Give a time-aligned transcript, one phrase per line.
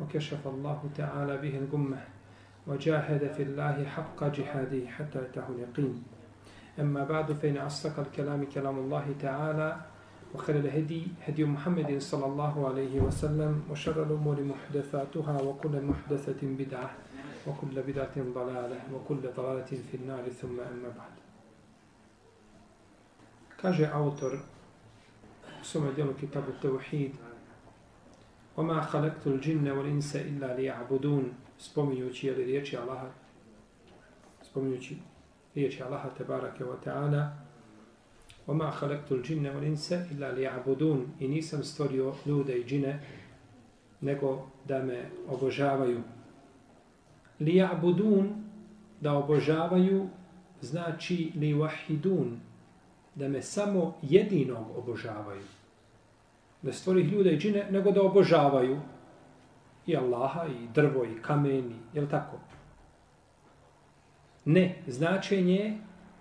[0.00, 2.00] وكشف الله تعالى به الغمة
[2.66, 6.02] وجاهد في الله حق جهاده حتى أتاه اليقين.
[6.80, 9.76] أما بعد فإن أصدق الكلام كلام الله تعالى
[10.34, 16.90] وخير الهدي هدي محمد صلى الله عليه وسلم وشر الأمور محدثاتها وكل محدثة بدعة
[17.46, 21.14] وكل بدعة ضلالة وكل ضلالة في النار ثم أما بعد.
[23.62, 24.38] كاجي أوتر
[25.62, 27.12] سمع ديالو كتاب التوحيد
[28.57, 31.23] وما خلقت الجن والإنس إلا ليعبدون
[31.59, 33.07] spominjući je li riječi Allaha
[34.41, 34.97] spominjući
[35.55, 37.27] riječi Allaha tebarake wa ta'ala
[38.47, 42.99] وما خلقت الجن والإنس إلا ليعبدون i nisam stvorio ljude i džine
[44.01, 46.01] nego da me obožavaju
[47.39, 48.29] liya'budun
[49.01, 50.07] da obožavaju
[50.61, 52.37] znači li wahidun
[53.15, 55.43] da me samo jedinog obožavaju
[56.62, 58.80] ne stvori ljude i džine, nego da obožavaju
[59.86, 62.36] i Allaha, i drvo, i kamen, je li tako?
[64.44, 65.78] Ne, značenje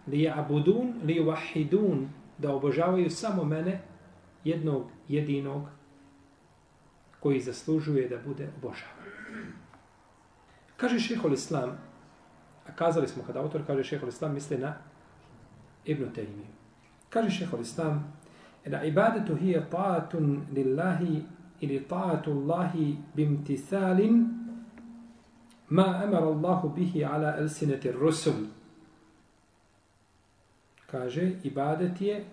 [0.07, 3.81] li abudun, li wahidun, da obožavaju samo mene,
[4.43, 5.63] jednog jedinog,
[7.19, 9.11] koji zaslužuje da bude obožavan.
[10.77, 11.77] Kaže šehol Islam,
[12.67, 14.75] a kazali smo kada autor kaže šehol Islam, misli na
[15.85, 16.45] Ibn Taymi.
[17.09, 18.13] Kaže šehol Islam,
[18.66, 20.10] العبادة هي طاعة
[20.52, 21.22] لله
[21.62, 24.26] إلى طاعة الله بامتثال
[25.70, 28.46] ما أمر الله به على ألسنة الرسل
[30.92, 32.24] kaže ibadet je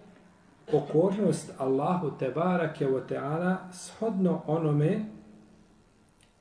[0.72, 5.06] pokornost Allahu tebarake wa ta'ala shodno onome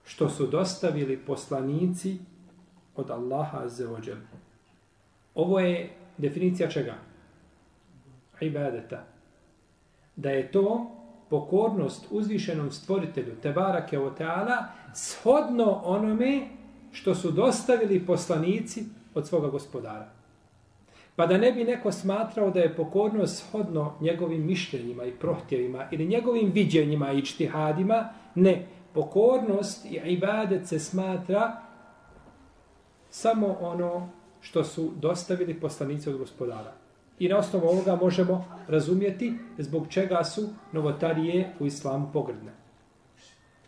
[0.04, 2.18] što su dostavili poslanici
[2.96, 4.16] od Allaha azze wa
[5.34, 6.94] Ovo je definicija čega?
[8.40, 9.11] Ibadeta
[10.15, 10.91] da je to
[11.29, 16.47] pokornost uzvišenom stvoritelju Tebarake o Teala shodno onome
[16.91, 20.09] što su dostavili poslanici od svoga gospodara.
[21.15, 26.05] Pa da ne bi neko smatrao da je pokornost shodno njegovim mišljenjima i prohtjevima ili
[26.05, 28.65] njegovim viđenjima i čtihadima, ne.
[28.93, 31.61] Pokornost i ibadet se smatra
[33.09, 34.09] samo ono
[34.41, 36.73] što su dostavili poslanici od gospodara.
[37.23, 42.51] I na osnovu ovoga možemo razumjeti zbog čega su novotarije u islamu pogrdne.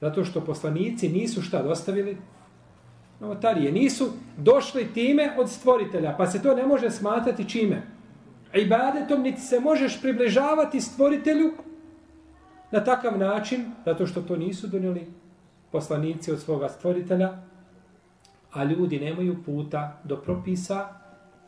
[0.01, 2.17] Zato što poslanici nisu šta dostavili?
[3.19, 7.81] Novotarije nisu došli time od stvoritelja, pa se to ne može smatrati čime.
[8.53, 11.53] Ibadetom niti se možeš približavati stvoritelju
[12.71, 15.07] na takav način, zato što to nisu donijeli
[15.71, 17.37] poslanici od svoga stvoritelja,
[18.51, 21.04] a ljudi nemaju puta do propisa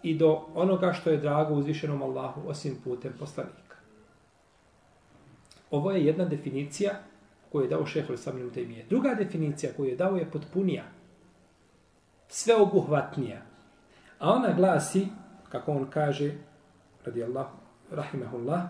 [0.09, 3.75] i do onoga što je drago uzvišenom Allahu osim putem poslanika.
[5.71, 6.91] Ovo je jedna definicija
[7.51, 8.85] koju je dao šeho Lissaminu Tejmije.
[8.89, 10.83] Druga definicija koju je dao je potpunija,
[12.27, 13.41] sveobuhvatnija.
[14.19, 15.07] A ona glasi,
[15.49, 16.31] kako on kaže,
[17.05, 17.47] radi Allah,
[17.91, 18.61] rahimahullah,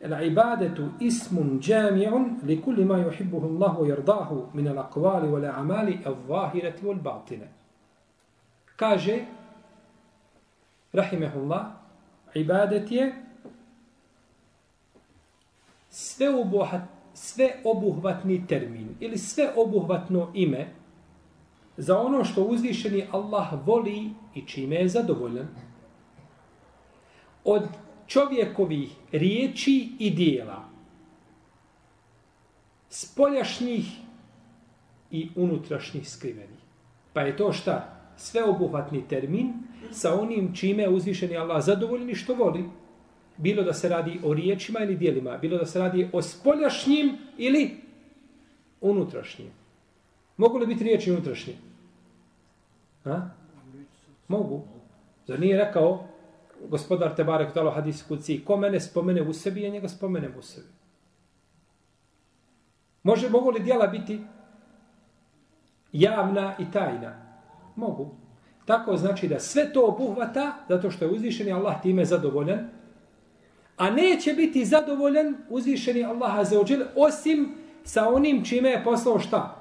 [0.00, 6.00] El ibadetu ismun džami'un li kulli ma yuhibbuhu Allahu yardahu min al aqwali wal a'mali
[6.04, 7.48] al-zahirati wal batine.
[8.76, 9.24] Kaže
[10.94, 11.66] rahimehullah,
[12.34, 13.14] ibadet je
[15.90, 16.82] sve, obuhat,
[17.14, 20.68] sve obuhvatni termin ili sve obuhvatno ime
[21.76, 25.48] za ono što uzvišeni Allah voli i čime je zadovoljan
[27.44, 27.62] od
[28.06, 30.64] čovjekovih riječi i dijela
[32.88, 33.84] spoljašnjih
[35.10, 36.58] i unutrašnjih skrivenih.
[37.12, 37.93] Pa je to šta?
[38.16, 39.52] Sveobuhvatni termin
[39.90, 42.64] sa onim čime je uzvišeni Allah zadovoljni što voli.
[43.36, 47.76] Bilo da se radi o riječima ili dijelima, bilo da se radi o spoljašnjim ili
[48.80, 49.48] unutrašnjim.
[50.36, 51.54] Mogu li biti riječi unutrašnje?
[53.04, 53.30] Ha?
[54.28, 54.62] Mogu.
[55.26, 56.08] Zar nije rekao
[56.68, 60.66] gospodar Tebarek Talo Hadis Kuci, ko mene spomene u sebi, ja njega spomenem u sebi.
[63.02, 64.20] Može, mogu li dijela biti
[65.92, 67.23] javna i tajna?
[67.76, 68.14] Mogu.
[68.64, 72.68] Tako znači da sve to obuhvata, zato što je uzvišeni Allah time zadovoljan,
[73.76, 77.54] a neće biti zadovoljan uzvišeni Allah azeođel, osim
[77.84, 79.60] sa onim čime je poslao šta?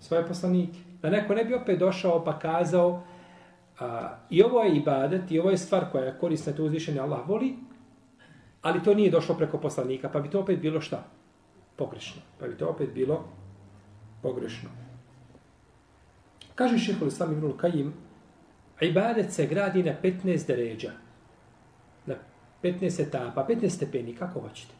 [0.00, 0.78] Svoje poslanike.
[1.02, 3.02] Da neko ne bi opet došao pa kazao
[3.80, 7.28] a, i ovo je ibadet i ovo je stvar koja je korisna, to uzvišeni Allah
[7.28, 7.54] voli,
[8.62, 11.04] ali to nije došlo preko poslanika, pa bi to opet bilo šta?
[11.76, 12.22] Pogrešno.
[12.40, 13.24] Pa bi to opet bilo
[14.22, 14.85] pogrešno.
[16.56, 17.94] Kaže šehol Islam ibn Kajim,
[18.80, 20.92] ibadet se gradi na 15 deređa.
[22.06, 22.14] Na
[22.62, 24.72] 15 etapa, 15 stepeni, kako hoćete.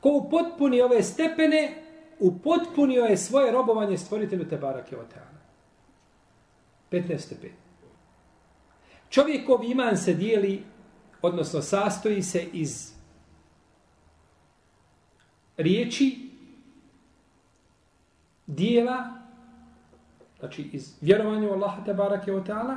[0.00, 1.82] Ko upotpuni ove stepene,
[2.18, 5.40] upotpunio je svoje robovanje stvoritelju Tebarake Oteana.
[6.90, 7.54] 15 stepeni.
[9.10, 10.62] Čovjekov iman se dijeli,
[11.22, 12.92] odnosno sastoji se iz
[15.56, 16.30] riječi,
[18.46, 19.23] dijela,
[20.44, 22.76] znači iz vjerovanja u Allaha te barake o ta'ala,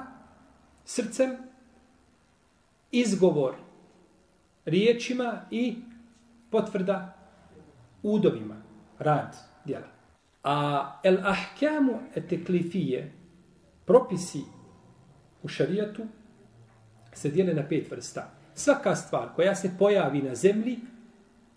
[0.86, 1.38] srcem,
[2.92, 3.56] izgovor
[4.66, 5.76] riječima i
[6.50, 7.18] potvrda
[8.04, 8.56] udovima,
[9.00, 9.36] rad,
[9.66, 9.88] djela.
[10.44, 13.12] A el ahkamu eteklifije,
[13.86, 14.42] propisi
[15.44, 16.04] u šarijatu,
[17.14, 18.32] se dijele na pet vrsta.
[18.54, 20.80] Svaka stvar koja se pojavi na zemlji,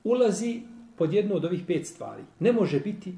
[0.05, 0.63] ulazi
[0.97, 2.23] pod jednu od ovih pet stvari.
[2.39, 3.15] Ne može biti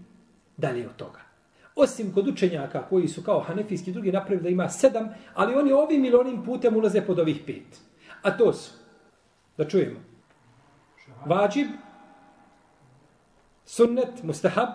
[0.57, 1.32] dalje od toga.
[1.77, 6.05] Osim kod učenjaka koji su kao hanefijski drugi napravili da ima sedam, ali oni ovim
[6.05, 7.81] ili onim putem ulaze pod ovih pet.
[8.23, 8.73] A to su,
[9.57, 10.01] da čujemo,
[11.27, 11.69] vađib,
[13.65, 14.69] sunnet, mustahab,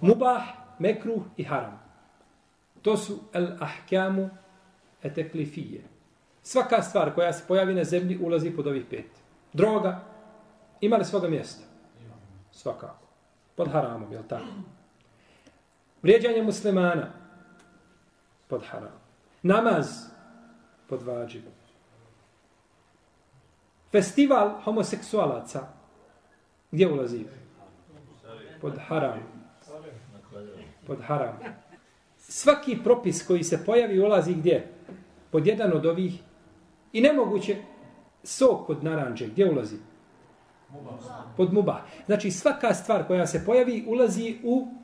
[0.00, 0.42] mubah,
[0.78, 1.80] mekruh i haram.
[2.82, 4.30] To su el ahkamu
[5.02, 5.84] eteklifije.
[6.42, 9.06] Svaka stvar koja se pojavi na zemlji ulazi pod ovih pet.
[9.52, 10.00] Droga,
[10.80, 11.64] ima li svoga mjesta?
[12.50, 13.06] Svakako.
[13.56, 14.44] Pod haramom, je tako?
[16.04, 17.06] Vrijeđanje muslimana
[18.48, 18.92] pod haram.
[19.42, 19.86] Namaz
[20.88, 21.42] pod vađiv.
[23.92, 25.66] Festival homoseksualaca
[26.70, 27.24] gdje ulazi?
[28.60, 29.18] Pod haram.
[30.86, 31.38] Pod haram.
[32.18, 34.68] Svaki propis koji se pojavi ulazi gdje?
[35.30, 36.22] Pod jedan od ovih.
[36.92, 37.56] I nemoguće
[38.22, 39.26] sok od naranđe.
[39.26, 39.76] Gdje ulazi?
[41.36, 41.82] Pod muba.
[42.06, 44.83] Znači svaka stvar koja se pojavi ulazi u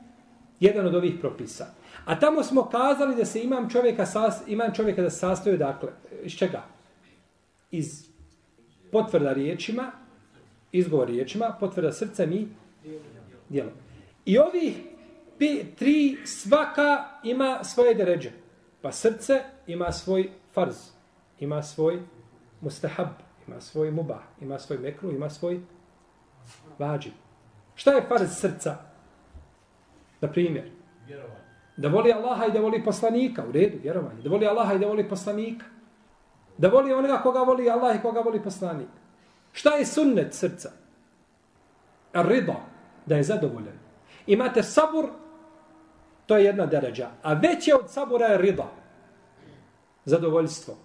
[0.61, 1.65] jedan od ovih propisa.
[2.05, 4.05] A tamo smo kazali da se imam čovjeka,
[4.47, 5.89] imam čovjeka da se sastoje, dakle,
[6.23, 6.63] iz čega?
[7.71, 8.05] Iz
[8.91, 9.91] potvrda riječima,
[10.71, 12.47] izgovor riječima, potvrda srcem i
[13.49, 13.73] djelom.
[14.25, 14.75] I ovih
[15.37, 18.31] pi, tri svaka ima svoje deređe.
[18.81, 20.75] Pa srce ima svoj farz,
[21.39, 21.99] ima svoj
[22.61, 23.07] mustahab,
[23.47, 25.59] ima svoj mubah, ima svoj mekru, ima svoj
[26.79, 27.13] vađib.
[27.75, 28.90] Šta je farz srca?
[30.21, 30.71] Na primjer.
[31.77, 33.43] Da voli Allaha i da voli poslanika.
[33.49, 34.21] U redu, vjerovanje.
[34.21, 35.65] Da voli Allaha i da voli poslanika.
[36.57, 38.87] Da voli onoga koga voli Allah i koga voli poslanik.
[39.51, 40.71] Šta je sunnet srca?
[42.13, 42.55] Rida.
[43.05, 43.79] Da je zadovoljen.
[44.27, 45.05] Imate sabur,
[46.25, 47.09] to je jedna deređa.
[47.23, 48.71] A veće od sabura je rida.
[50.05, 50.77] Zadovoljstvo.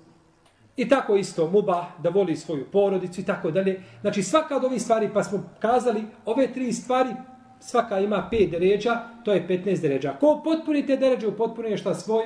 [0.77, 3.83] I tako isto muba da voli svoju porodicu i tako dalje.
[4.01, 7.11] Znači svaka od ovih stvari, pa smo kazali, ove tri stvari
[7.66, 10.14] svaka ima 5 deređa, to je 15 deređa.
[10.20, 12.24] Ko potpuni te deređe, upotpunio šta svoj?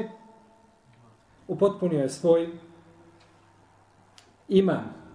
[1.47, 2.49] Upotpunio je svoj
[4.47, 5.05] iman.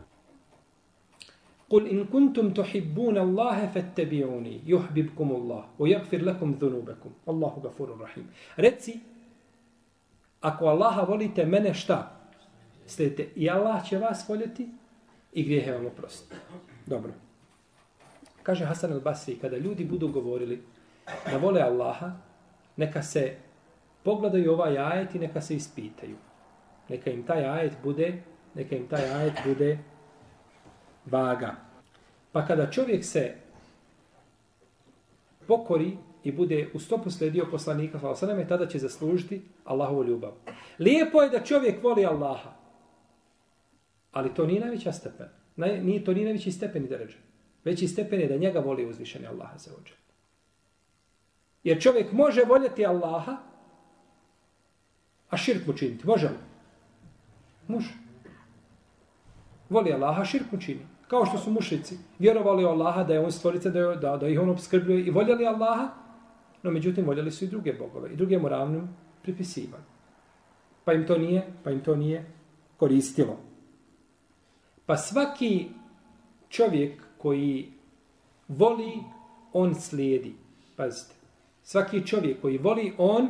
[1.71, 8.27] قل إن كنتم تحبون الله فاتبعوني يحببكم الله ويغفر لكم ذنوبكم الله غفور رحيم
[8.57, 9.01] Reci,
[10.41, 12.17] ako Allaha volite mene šta?
[12.87, 14.69] Sledite, i Allah će vas voljeti
[15.33, 16.37] i grijehe vam oprostiti.
[16.87, 17.13] Dobro.
[18.46, 20.62] Kaže Hasan al-Basri, kada ljudi budu govorili
[21.32, 22.12] da vole Allaha,
[22.78, 23.36] neka se
[24.04, 26.16] pogledaju ovaj ajet i neka se ispitaju.
[26.90, 28.24] Neka im taj ajet bude,
[28.54, 29.78] neka im taj ajet bude
[31.06, 31.56] vaga.
[32.32, 33.34] Pa kada čovjek se
[35.48, 40.32] pokori i bude u stopu sledio poslanika, hvala sveme, tada će zaslužiti Allahovu ljubav.
[40.80, 42.50] Lijepo je da čovjek voli Allaha,
[44.12, 45.28] ali to nije najveća stepen.
[45.56, 47.18] Naj, Nije, to nije najveći stepen i deređa.
[47.66, 49.94] Veći stepen je da njega voli uzvišeni Allah za ođe.
[51.64, 53.38] Jer čovjek može voljeti Allaha,
[55.30, 56.08] a širk mu činiti.
[56.08, 56.38] Može li?
[57.68, 57.94] Može.
[59.70, 60.86] Voli Allaha, širk mu čini.
[61.08, 61.98] Kao što su mušici.
[62.20, 65.12] Vjerovali u Allaha da je on stvorica, da, je, da, da ih on obskrbljuje i
[65.12, 65.90] voljeli Allaha,
[66.64, 68.14] no međutim voljeli su i druge bogove.
[68.14, 68.50] I druge mu
[69.22, 69.84] pripisivali.
[70.86, 72.26] Pa im to nije, pa im to nije
[72.78, 73.38] koristilo.
[74.86, 75.70] Pa svaki
[76.50, 77.72] čovjek koji
[78.48, 79.02] voli,
[79.54, 80.36] on slijedi.
[80.76, 81.14] Pazite.
[81.64, 83.30] Svaki čovjek koji voli, on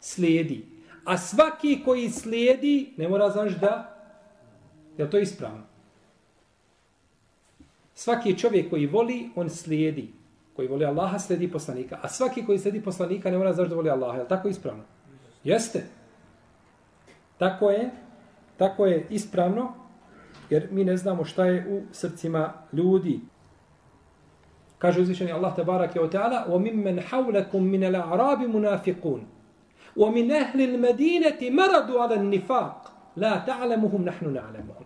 [0.00, 0.64] slijedi.
[1.04, 3.96] A svaki koji slijedi, ne mora znaš da,
[4.98, 5.62] je to ispravno?
[7.94, 10.08] Svaki čovjek koji voli, on slijedi.
[10.56, 11.98] Koji voli Allaha, slijedi poslanika.
[12.02, 14.18] A svaki koji slijedi poslanika ne mora znaš da voli Allaha.
[14.18, 14.84] Je tako ispravno?
[15.44, 15.86] Jeste.
[17.38, 17.90] Tako je.
[18.56, 19.83] Tako je ispravno
[20.49, 23.19] Jer mi ne znamo šta je u srcima ljudi.
[24.77, 29.21] Kaže uzvišeni Allah tabarak je o ta'ala وَمِمَّنْ حَوْلَكُمْ مِنَ الْعَرَابِ مُنَافِقُونَ
[29.95, 34.85] وَمِنْ أَهْلِ الْمَدِينَةِ مَرَدُوا عَلَى النِّفَاقِ لَا تَعْلَمُهُمْ نَحْنُ نَعْلَمُهُمْ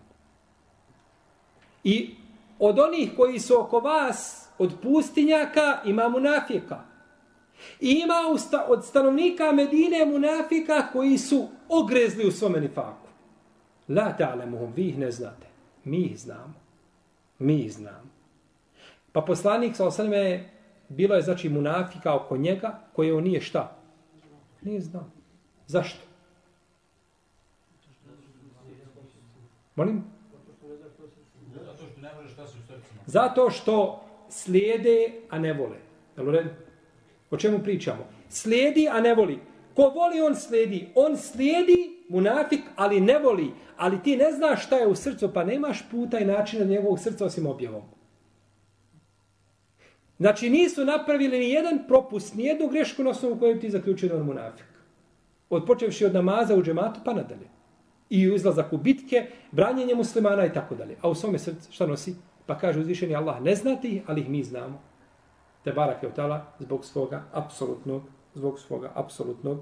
[1.84, 2.16] I
[2.60, 6.80] od onih koji su oko vas, od pustinjaka, ima munafika.
[7.80, 8.16] I ima
[8.68, 13.08] od stanovnika Medine munafika koji su ogrezli u svome nifaku.
[13.88, 15.47] La ta'lemuhum, vi ih ne znate.
[15.85, 16.55] Mi ih znamo.
[17.39, 18.09] Mi ih znamo.
[19.13, 20.51] Pa poslanik sa osrme
[20.89, 23.77] bilo je znači munafika oko njega koje on nije šta?
[24.63, 25.11] Nije znao.
[25.67, 26.01] Zašto?
[29.77, 30.05] Molim?
[33.07, 35.77] Zato što slijede, a ne vole.
[36.17, 36.51] Jel u redu?
[37.31, 38.07] O čemu pričamo?
[38.29, 39.39] Slijedi, a ne voli.
[39.75, 40.89] Ko voli, on slijedi.
[40.95, 43.51] On slijedi, munafik, ali ne voli.
[43.77, 47.25] Ali ti ne znaš šta je u srcu, pa nemaš puta i načina njegovog srca
[47.25, 47.83] osim objavom.
[50.19, 54.17] Znači nisu napravili ni jedan propust, ni jednu grešku na osnovu kojem ti zaključio da
[54.17, 54.67] on munafik.
[55.51, 57.49] Odpočevši od namaza u džematu pa nadalje.
[58.11, 60.97] I izlazak u bitke, branjenje muslimana i tako dalje.
[61.01, 62.15] A u svome srcu šta nosi?
[62.47, 64.81] Pa kaže uzvišeni Allah, ne znate ih, ali ih mi znamo.
[65.65, 68.03] Te barak je utala zbog svoga apsolutnog,
[68.35, 69.59] zbog svoga apsolutnog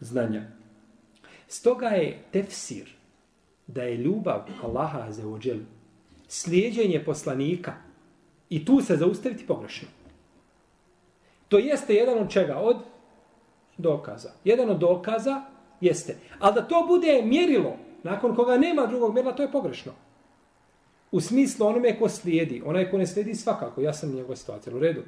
[0.00, 0.59] znanja.
[1.50, 2.90] Stoga je tefsir
[3.66, 5.58] da je ljubav Allaha za ođel,
[6.28, 7.74] slijedjenje poslanika,
[8.50, 9.88] I tu se zaustaviti pogrešno.
[11.48, 12.56] To jeste jedan od čega?
[12.56, 12.76] Od
[13.78, 14.30] dokaza.
[14.44, 15.42] Jedan od dokaza
[15.80, 16.16] jeste.
[16.38, 19.92] Ali da to bude mjerilo, nakon koga nema drugog mjerila, to je pogrešno.
[21.10, 22.62] U smislu onome ko slijedi.
[22.66, 23.80] Onaj ko ne slijedi svakako.
[23.80, 24.76] Ja sam njegov situacija.
[24.76, 25.02] U redu.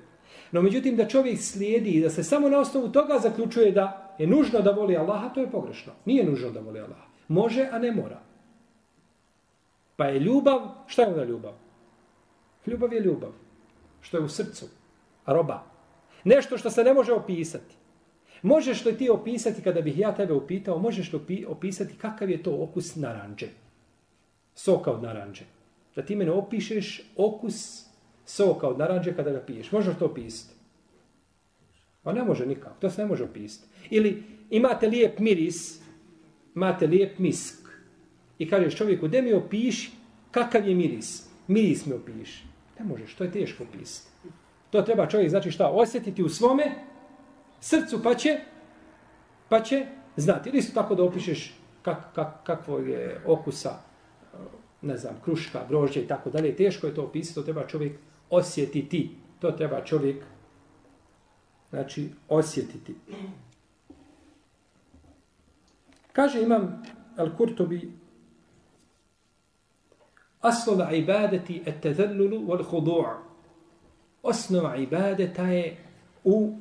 [0.52, 4.26] No međutim da čovjek slijedi i da se samo na osnovu toga zaključuje da je
[4.26, 5.92] nužno da voli Allaha, to je pogrešno.
[6.04, 7.06] Nije nužno da voli Allaha.
[7.28, 8.20] Može, a ne mora.
[9.96, 11.52] Pa je ljubav, šta je onda ljubav?
[12.66, 13.32] Ljubav je ljubav.
[14.00, 14.66] Što je u srcu.
[15.26, 15.62] Roba.
[16.24, 17.74] Nešto što se ne može opisati.
[18.42, 22.56] Možeš li ti opisati, kada bih ja tebe upitao, možeš li opisati kakav je to
[22.62, 23.48] okus naranđe?
[24.54, 25.44] Soka od naranđe.
[25.96, 27.86] Da ti mene opišeš okus
[28.26, 29.72] soka od naranđe kada ga piješ.
[29.72, 30.61] Možeš to opisati?
[32.02, 32.76] Pa ne može nikako.
[32.80, 33.68] To se ne može opisati.
[33.90, 35.80] Ili imate lijep miris,
[36.54, 37.68] imate lijep misk.
[38.38, 39.90] I kažeš čovjeku, gdje mi opiši
[40.30, 41.28] kakav je miris?
[41.46, 42.44] Miris mi opiši.
[42.78, 44.08] Ne možeš, to je teško opisati.
[44.70, 46.64] To treba čovjek, znači šta, osjetiti u svome
[47.60, 48.38] srcu, pa će,
[49.48, 50.48] pa će znati.
[50.48, 53.78] Ili su tako da opišeš kak, kak, kakvo je okusa,
[54.82, 56.56] ne znam, kruška, grožđe i tako dalje.
[56.56, 57.98] Teško je to opisati, to treba čovjek
[58.30, 59.10] osjetiti.
[59.40, 60.24] To treba čovjek,
[61.72, 62.94] znači, osjetiti.
[66.12, 66.82] Kaže imam
[67.16, 67.88] Al-Kurtobi
[70.42, 73.16] Aslova ibadeti et tezellulu wal hudu'a.
[74.22, 75.76] Osnova ibadeta je
[76.24, 76.58] u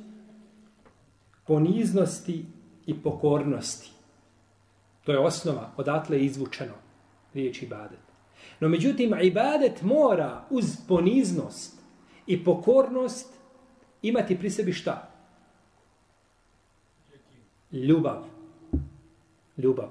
[1.46, 2.44] poniznosti
[2.86, 3.90] i pokornosti.
[5.04, 6.74] To je osnova, odatle je izvučeno
[7.34, 7.98] riječ ibadet.
[8.60, 11.80] No međutim, ibadet mora uz poniznost
[12.26, 13.31] i pokornost
[14.02, 15.08] imati pri sebi šta?
[17.72, 18.24] Ljubav.
[19.56, 19.88] Ljubav.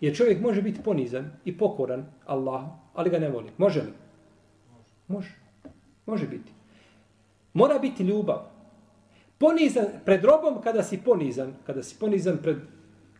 [0.00, 3.50] Jer čovjek može biti ponizan i pokoran Allah, ali ga ne voli.
[3.58, 3.92] Može li?
[5.08, 5.34] Može.
[6.06, 6.52] Može biti.
[7.52, 8.38] Mora biti ljubav.
[9.38, 12.56] Ponizan, pred robom kada si ponizan, kada si ponizan pred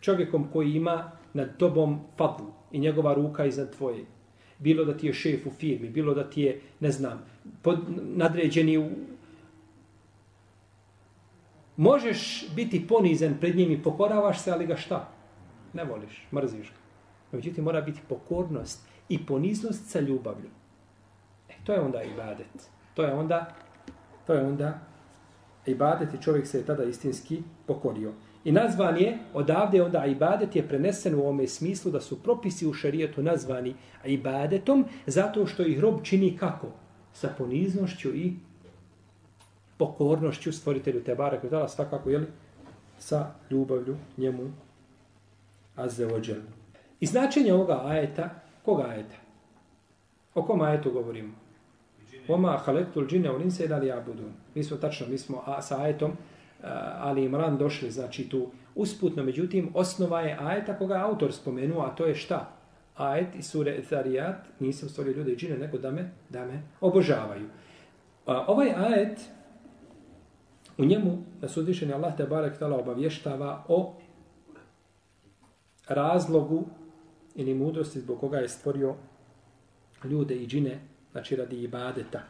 [0.00, 4.04] čovjekom koji ima nad tobom fadlu i njegova ruka iznad tvoje.
[4.59, 7.23] Bilo da ti je šef u firmi, bilo da ti je, ne znam,
[7.62, 7.78] pod,
[8.16, 8.90] nadređeni u...
[11.78, 15.18] Možeš biti ponizan pred njim i pokoravaš se, ali ga šta?
[15.73, 16.78] ne voliš, mrziš ga.
[17.32, 20.50] Međutim, mora biti pokornost i poniznost sa ljubavlju.
[21.49, 22.70] E, to je onda ibadet.
[22.94, 23.54] To je onda,
[24.26, 24.78] to je onda
[25.66, 28.12] ibadet i čovjek se je tada istinski pokorio.
[28.44, 32.73] I nazvan je, odavde onda ibadet je prenesen u ovome smislu da su propisi u
[32.73, 36.66] šarijetu nazvani ibadetom zato što ih rob čini kako?
[37.12, 38.37] Sa poniznošću i
[39.78, 42.26] pokornošću stvoritelju Tebara, koja svakako, jeli,
[42.99, 44.52] sa ljubavlju njemu
[45.76, 46.40] Azze ođel.
[47.00, 48.30] I značenje ovoga ajeta,
[48.64, 49.16] koga ajeta?
[50.35, 51.32] O kom ajetu govorimo?
[52.28, 54.32] Oma halektul džine un insa ila abudun.
[54.54, 56.12] Mi smo tačno, mi smo a, sa ajetom
[56.99, 61.94] Ali Imran došli, znači tu usputno, međutim, osnova je ajeta koga je autor spomenuo, a
[61.94, 62.50] to je šta?
[62.97, 67.49] Ajet i sure Etharijat, nisam stvorio ljude i džine, nego da me, da me obožavaju.
[68.26, 69.20] A, ovaj ajet,
[70.78, 73.97] u njemu, da uzvišeni Allah te barek tala obavještava o
[75.88, 76.66] razlogu
[77.35, 78.94] ili mudrosti zbog koga je stvorio
[80.04, 80.80] ljude i džine,
[81.12, 82.23] znači radi ibadeta.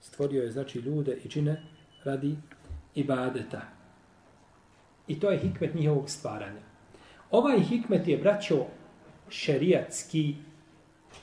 [0.00, 1.62] Stvorio je, znači, ljude i džine
[2.04, 2.36] radi
[2.94, 3.62] ibadeta.
[5.08, 6.60] I to je hikmet njihovog stvaranja.
[7.30, 8.66] Ovaj hikmet je, braćo,
[9.28, 10.34] šerijatski,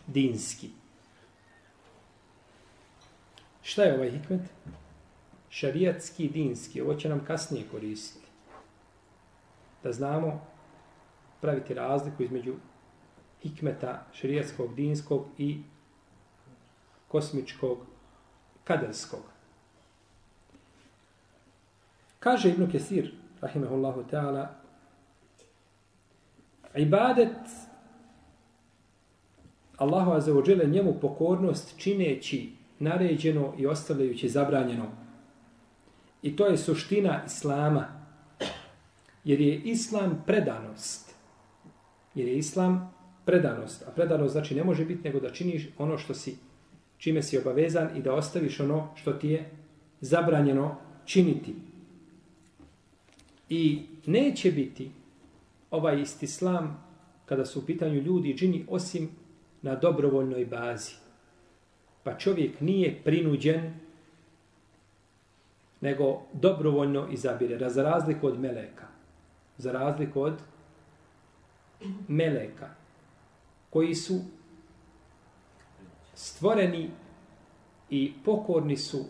[0.07, 0.69] dinski.
[3.61, 4.41] Šta je ovaj hikmet?
[5.53, 6.81] Šarijatski, dinski.
[6.81, 8.27] Ovo će nam kasnije koristiti.
[9.83, 10.41] Da znamo
[11.41, 12.53] praviti razliku između
[13.41, 15.57] hikmeta šarijatskog, dinskog i
[17.07, 17.77] kosmičkog,
[18.63, 19.21] kaderskog.
[22.19, 24.47] Kaže Ibn Kesir, rahimahullahu ta'ala,
[26.75, 27.37] ibadet
[29.77, 35.02] Allahu azzawajal njemu pokornost čineći naređeno i ostavljajući zabranjeno.
[36.23, 37.87] I to je suština Islama.
[39.23, 41.15] Jer je Islam predanost.
[42.15, 42.93] Jer je Islam
[43.25, 43.83] predanost.
[43.87, 46.37] A predanost znači ne može biti nego da činiš ono što si,
[46.97, 49.51] čime si obavezan i da ostaviš ono što ti je
[50.01, 50.75] zabranjeno
[51.05, 51.55] činiti.
[53.49, 54.91] I neće biti
[55.71, 56.85] ovaj isti islam
[57.25, 59.09] kada su u pitanju ljudi i džini osim
[59.61, 60.91] na dobrovoljnoj bazi.
[62.03, 63.73] Pa čovjek nije prinuđen
[65.83, 67.69] nego dobrovoljno izabire.
[67.69, 68.87] Za razliku od meleka.
[69.57, 70.41] Za razliku od
[72.07, 72.69] meleka
[73.69, 74.19] koji su
[76.13, 76.89] stvoreni
[77.89, 79.05] i pokorni su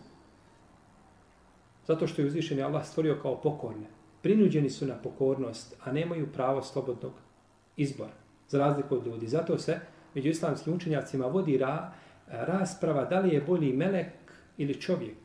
[1.86, 3.86] zato što je uzvišen Allah stvorio kao pokorne.
[4.22, 7.12] Prinuđeni su na pokornost, a nemaju pravo slobodnog
[7.76, 8.12] izbora.
[8.48, 9.26] Za razliku od ljudi.
[9.26, 9.80] Zato se
[10.14, 11.92] među islamskim učenjacima vodi ra,
[12.26, 14.12] rasprava da li je bolji melek
[14.56, 15.23] ili čovjek.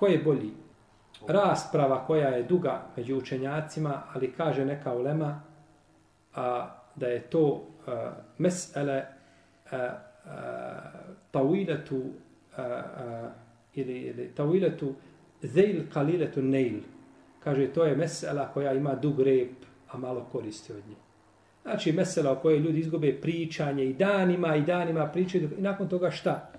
[0.00, 0.50] Ko je bolji?
[1.28, 5.42] Rasprava koja je duga među učenjacima, ali kaže neka ulema
[6.34, 9.04] a, da je to a, mesele
[9.72, 10.30] uh, uh,
[11.32, 12.04] tawiletu uh,
[12.56, 13.30] uh,
[13.74, 14.92] ili, ili tawiletu
[15.42, 16.80] zeil kaliletu neil.
[17.44, 19.52] Kaže, to je mesela koja ima dug rep,
[19.90, 20.96] a malo koristi od nje.
[21.62, 26.10] Znači, mesela o kojoj ljudi izgube pričanje i danima i danima pričaju i nakon toga
[26.10, 26.50] šta?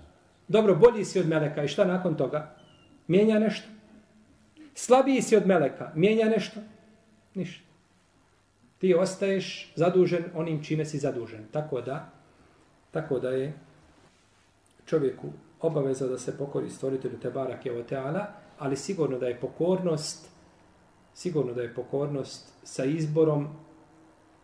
[0.48, 2.61] Dobro, bolji si od meleka i šta nakon toga?
[3.06, 3.68] Mijenja nešto?
[4.74, 6.60] Slabiji si od meleka, mijenja nešto?
[7.34, 7.72] Ništa
[8.82, 11.44] ti ostaješ zadužen onim čime si zadužen.
[11.52, 12.10] Tako da,
[12.90, 13.52] tako da je
[14.86, 15.28] čovjeku
[15.60, 18.26] obaveza da se pokori stvoritelju Tebara Keoteala,
[18.58, 20.28] ali sigurno da je pokornost,
[21.14, 23.48] sigurno da je pokornost sa izborom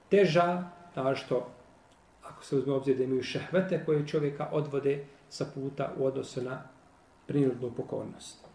[0.09, 1.51] teža, a što
[2.23, 6.63] ako se uzme obzir da imaju šehvete koje čovjeka odvode sa puta u odnosu na
[7.27, 8.48] prinudnu pokornost.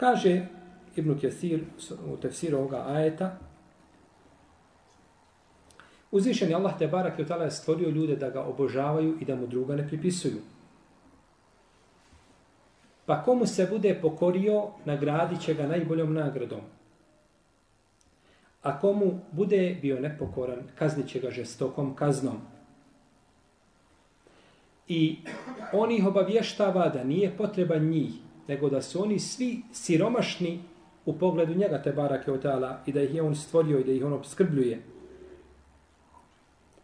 [0.00, 0.46] Kaže
[0.96, 1.64] Ibn Kjesir
[2.12, 3.36] u tefsiru ovoga ajeta,
[6.10, 9.46] Uzvišen je Allah te barak i je stvorio ljude da ga obožavaju i da mu
[9.46, 10.40] druga ne pripisuju.
[13.06, 16.60] Pa komu se bude pokorio, nagradit će ga najboljom nagradom.
[18.62, 22.40] A komu bude bio nepokoran, kaznit će ga žestokom kaznom.
[24.88, 25.18] I
[25.72, 28.12] on ih obavještava da nije potreban njih,
[28.48, 30.60] nego da su oni svi siromašni
[31.06, 34.04] u pogledu njega te barake otala i da ih je on stvorio i da ih
[34.04, 34.82] on obskrbljuje.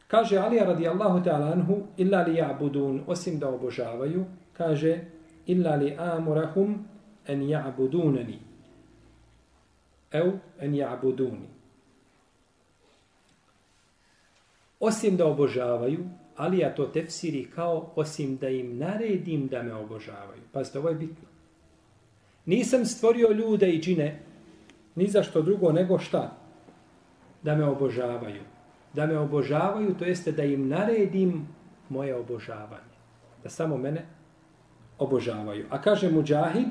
[0.07, 5.01] Kaže Alija radijallahu ta'ala anhu, illa li ja'budun, osim da obožavaju, kaže,
[5.47, 6.85] illa li amurahum
[7.27, 8.38] en ja'budunani.
[10.12, 11.47] Ev en ja'buduni.
[14.81, 16.05] Osim da obožavaju,
[16.37, 20.42] Alija to tefsiri kao osim da im naredim da me obožavaju.
[20.53, 21.26] Pazite, ovo je bitno.
[22.47, 24.21] Nisam stvorio ljude i džine
[24.95, 26.37] ni za što drugo nego šta?
[27.43, 28.43] Da me obožavaju
[28.97, 31.47] da me obožavaju, to jeste da im naredim
[31.89, 32.97] moje obožavanje.
[33.43, 34.07] Da samo mene
[34.99, 35.67] obožavaju.
[35.71, 36.69] A kaže Mujahid,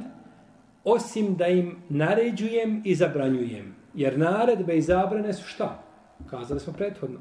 [0.84, 3.76] osim da im naređujem i zabranjujem.
[3.94, 5.84] Jer naredbe i zabrane su šta?
[6.30, 7.20] Kazali smo prethodno.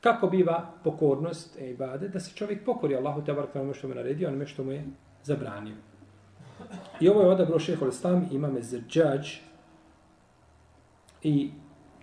[0.00, 2.08] Kako biva pokornost e ibade?
[2.08, 4.84] Da se čovjek pokori Allahu te barka ono što mu naredio, onome što mu je
[5.22, 5.76] zabranio.
[7.02, 9.34] I ovo je odabro šehol islam, imame zrđađ
[11.22, 11.50] i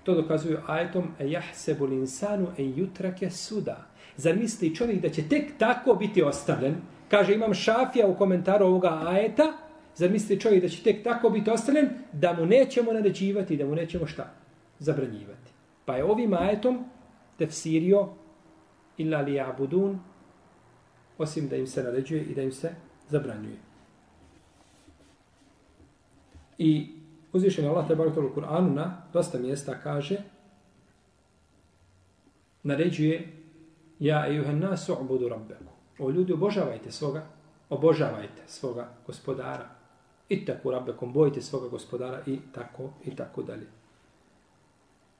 [0.03, 3.87] To dokazuju ajetom e jahsebu linsanu e jutrake suda.
[4.15, 6.75] Zar misli čovjek da će tek tako biti ostavljen?
[7.09, 9.53] Kaže imam šafija u komentaru ovoga ajeta.
[9.95, 11.89] Zar misli čovjek da će tek tako biti ostavljen?
[12.13, 14.33] Da mu nećemo naređivati, da mu nećemo šta?
[14.79, 15.51] Zabranjivati.
[15.85, 16.85] Pa je ovim ajetom
[17.37, 18.09] tefsirio
[18.97, 19.99] illa li abudun
[21.17, 22.71] osim da im se naređuje i da im se
[23.09, 23.68] zabranjuje.
[26.59, 26.87] I
[27.33, 30.17] uzvišen Allah te barak u Kur'anu na dosta mjesta kaže
[32.63, 33.33] naređuje
[33.99, 35.73] ja ejuhan nas u'budu rabbeku.
[35.99, 37.25] O ljudi, obožavajte svoga,
[37.69, 39.69] obožavajte svoga gospodara.
[40.29, 43.67] I tako rabbekom, bojite svoga gospodara i tako i tako dalje.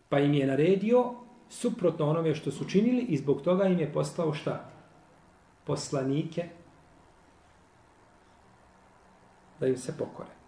[0.09, 1.13] Pa im je naredio
[1.49, 4.69] suprotno onome što su činili i zbog toga im je poslao šta?
[5.63, 6.49] Poslanike
[9.59, 10.38] da im se pokore.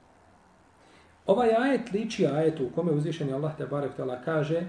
[1.26, 4.64] Ovaj ajet liči ajetu u kome uzvišeni Allah te barek tala kaže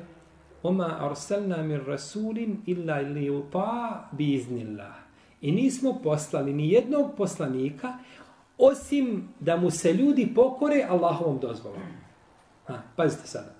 [0.62, 4.94] Oma arsalna mir rasulin illa ili uta bi iznillah.
[5.40, 7.92] I nismo poslali ni jednog poslanika
[8.58, 11.80] osim da mu se ljudi pokore Allahovom dozvolom.
[12.66, 13.54] Ha, pazite sada.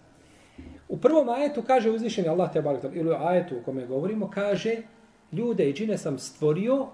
[0.89, 4.77] U prvom ajetu kaže uzvišeni Allah te barek ili u ajetu u kome govorimo kaže
[5.33, 6.87] ljude i džine sam stvorio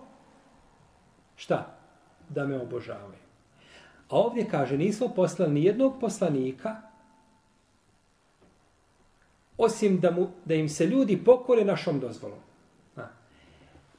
[1.37, 1.78] šta?
[2.28, 3.27] Da me obožavaju.
[4.08, 6.76] A ovdje kaže, nismo poslali ni jednog poslanika,
[9.58, 12.38] osim da, mu, da im se ljudi pokore našom dozvolom.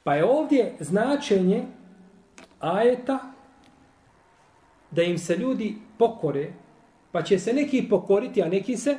[0.04, 1.66] Pa je ovdje značenje
[2.60, 3.20] ajeta
[4.92, 6.54] da im se ljudi pokore,
[7.12, 8.98] pa će se neki pokoriti, a neki se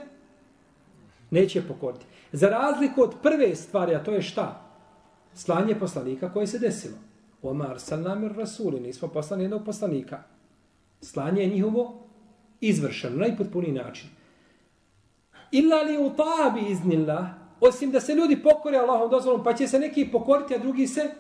[1.31, 2.07] neće pokoriti.
[2.33, 4.63] Za razliku od prve stvari, a to je šta?
[5.35, 6.97] Slanje poslanika koje se desilo.
[7.43, 10.23] Omar sallamir rasuli, nismo poslani jednog poslanika
[11.01, 12.01] slanje je njihovo
[12.61, 14.09] izvršeno, najpotpuniji način.
[15.51, 17.29] Illa li u tabi iznila,
[17.61, 21.11] osim da se ljudi pokore Allahom dozvolom, pa će se neki pokoriti, a drugi se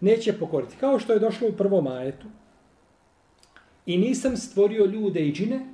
[0.00, 0.76] neće pokoriti.
[0.80, 2.26] Kao što je došlo u prvom ajetu.
[3.86, 5.66] I nisam stvorio ljude i džine,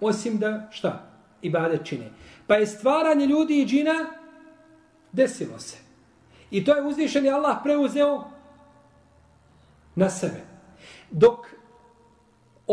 [0.00, 1.06] osim da, šta?
[1.42, 2.10] Ibade čine.
[2.46, 4.06] Pa je stvaranje ljudi i džina
[5.12, 5.76] desilo se.
[6.50, 8.24] I to je uzvišeni Allah preuzeo
[9.94, 10.40] na sebe.
[11.10, 11.59] Dok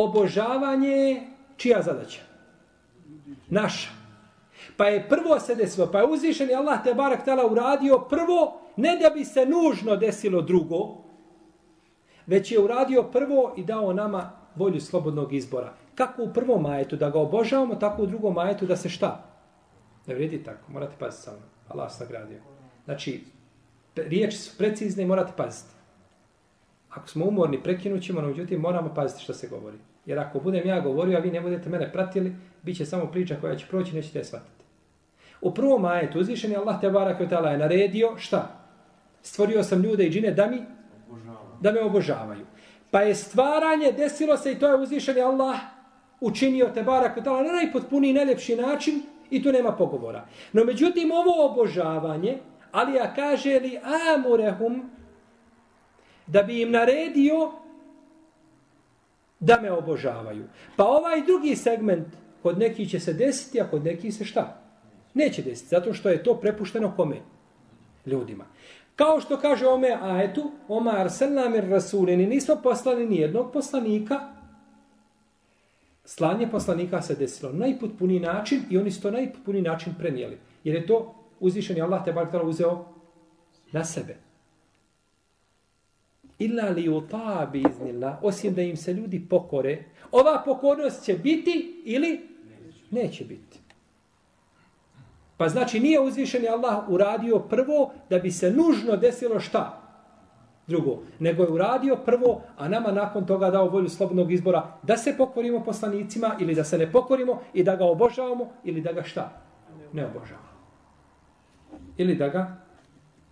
[0.03, 1.21] obožavanje
[1.57, 2.21] čija zadaća?
[3.49, 3.89] Naša.
[4.77, 8.97] Pa je prvo se desilo, pa je uzvišen Allah te barak tala uradio prvo, ne
[8.97, 10.97] da bi se nužno desilo drugo,
[12.27, 15.73] već je uradio prvo i dao nama volju slobodnog izbora.
[15.95, 19.23] Kako u prvom majetu da ga obožavamo, tako u drugom majetu da se šta?
[20.07, 21.37] Ne vredi tako, morate paziti samo.
[21.67, 22.39] Allah sagradio.
[22.85, 23.23] Znači,
[23.95, 25.76] riječi su precizne i morate paziti.
[26.97, 29.77] Ako smo umorni, prekinut ćemo, no međutim moramo paziti što se govori.
[30.05, 33.35] Jer ako budem ja govorio, a vi ne budete mene pratili, bit će samo priča
[33.41, 34.63] koja će proći, nećete shvatiti.
[35.41, 38.59] U prvom ajetu uzvišen je Allah te barak je naredio šta?
[39.21, 40.61] Stvorio sam ljude i džine da mi
[41.61, 42.45] da me obožavaju.
[42.91, 45.57] Pa je stvaranje desilo se i to je uzvišen je Allah
[46.21, 50.25] učinio te barak je na najpotpuniji najljepši način i tu nema pogovora.
[50.53, 52.37] No međutim ovo obožavanje,
[52.71, 53.79] ali ja kaže li
[54.15, 54.96] amurehum
[56.27, 57.51] da bi im naredio
[59.39, 60.43] da me obožavaju.
[60.75, 62.07] Pa ovaj drugi segment
[62.43, 64.61] kod neki će se desiti, a kod neki se šta?
[65.13, 67.17] Neće desiti, zato što je to prepušteno kome?
[68.05, 68.45] Ljudima.
[68.95, 74.19] Kao što kaže ome ajetu, Oma arsenam ir rasulini, nismo poslali ni jednog poslanika,
[76.05, 80.37] slanje poslanika se desilo najpotpuniji način i oni su to najpotpuniji način prenijeli.
[80.63, 82.85] Jer je to uzvišeni Allah te bar uzeo
[83.71, 84.26] na sebe
[86.39, 92.27] illa li utabi iznila, osim da im se ljudi pokore, ova pokornost će biti ili
[92.91, 93.59] neće biti.
[95.37, 99.81] Pa znači nije uzvišeni Allah uradio prvo da bi se nužno desilo šta?
[100.67, 100.99] Drugo.
[101.19, 105.63] Nego je uradio prvo, a nama nakon toga dao volju slobodnog izbora da se pokorimo
[105.63, 109.41] poslanicima ili da se ne pokorimo i da ga obožavamo ili da ga šta?
[109.93, 110.47] Ne obožavamo.
[111.97, 112.57] Ili da ga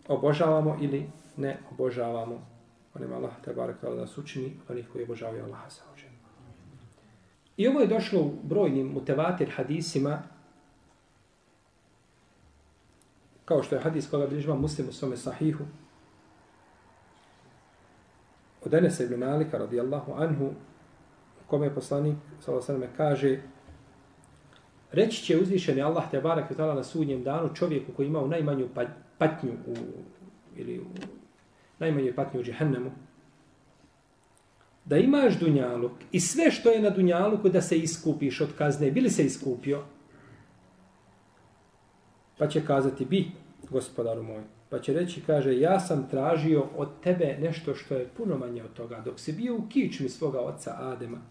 [0.08, 2.55] obožavamo ili ne obožavamo.
[2.96, 6.10] Molim Allah te barek da nas učini onih koji obožavaju Allaha sa ođen.
[7.58, 10.24] I ovo je došlo u brojnim mutevatir hadisima
[13.46, 15.64] kao što je hadis koga bližba muslim u svome sahihu
[18.66, 23.42] od Enesa ibn Malika radijallahu anhu u kome je poslanik sallallahu kaže
[24.92, 28.86] reći će uzvišeni Allah te barek na sudnjem danu čovjeku koji ima najmanju pa-,
[29.18, 29.76] patnju u,
[30.56, 30.86] ili u
[31.80, 32.92] najmanje patnje u džehennemu,
[34.86, 39.10] da imaš dunjaluk i sve što je na dunjaluku da se iskupiš od kazne, bili
[39.10, 39.84] se iskupio,
[42.38, 43.32] pa će kazati, bi,
[43.70, 48.38] gospodaru moj, pa će reći, kaže, ja sam tražio od tebe nešto što je puno
[48.38, 51.22] manje od toga, dok si bio u kičmi svoga oca Adema,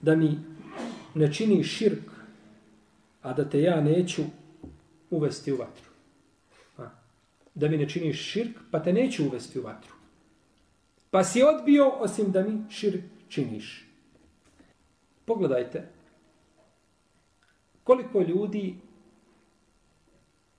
[0.00, 0.38] da mi
[1.14, 2.10] ne čini širk,
[3.22, 4.22] a da te ja neću
[5.10, 5.93] uvesti u vatru
[7.54, 9.92] da mi ne činiš širk, pa te neću uvesti u vatru.
[11.10, 13.88] Pa si odbio osim da mi širk činiš.
[15.24, 15.88] Pogledajte
[17.84, 18.74] koliko ljudi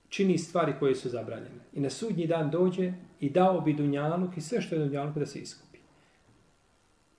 [0.10, 1.62] čini stvari koje su zabranjene.
[1.74, 5.26] I na sudnji dan dođe i dao bi dunjaluk i sve što je dunjaluk da
[5.26, 5.80] se iskupi.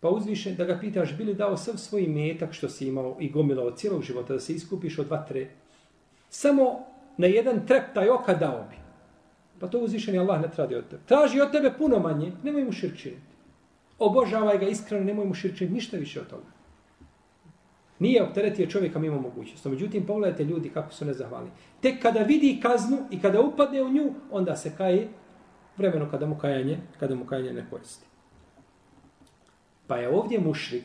[0.01, 3.71] Pa uzviše da ga pitaš bili dao sav svoj metak što si imao i gomilao
[3.71, 5.49] cijelog života da se iskupiš od vatre.
[6.31, 6.87] Samo
[7.17, 8.86] na jedan trep taj oka dao bi.
[9.61, 11.03] Pa to uzvišeni Allah ne traži od tebe.
[11.07, 13.37] Traži od tebe puno manje, nemoj mu širčiniti.
[13.99, 16.57] Obožavaj ga iskreno, nemoj mu širčiniti ništa više od toga.
[17.99, 19.65] Nije opteretio čovjeka mimo mogućnost.
[19.65, 21.51] Međutim, pogledajte ljudi kako su nezahvalni.
[21.81, 25.09] Tek kada vidi kaznu i kada upadne u nju, onda se kaje
[25.77, 28.07] vremeno kada mu kajanje, kada mu kajanje ne koristi.
[29.87, 30.85] Pa je ovdje mušrik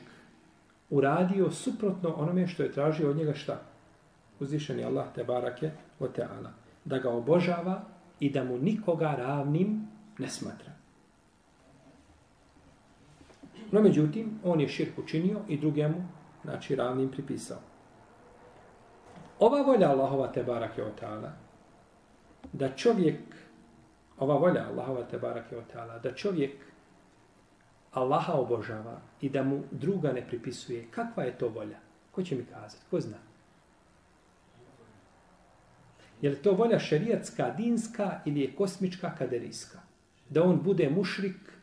[0.89, 3.61] uradio suprotno onome što je tražio od njega šta?
[4.39, 6.53] Uzvišeni Allah te barake o teala.
[6.85, 7.81] Da ga obožava
[8.21, 10.71] i da mu nikoga ravnim ne smatra.
[13.71, 16.07] No međutim, on je širk učinio i drugemu
[16.43, 17.57] znači ravnim pripisao.
[19.39, 21.31] Ova volja Allahova te barake otala,
[22.53, 23.19] da čovjek,
[24.19, 26.55] ova volja Allahova te barake otala, da čovjek
[27.91, 31.77] Allaha obožava i da mu druga ne pripisuje, kakva je to volja?
[32.11, 32.85] Ko će mi kazati?
[32.89, 33.17] Ko zna?
[36.21, 39.79] Je li to volja šerijatska, dinska ili je kosmička, kaderijska?
[40.29, 41.53] Da on bude mušrik?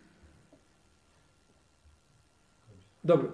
[3.02, 3.32] Dobro,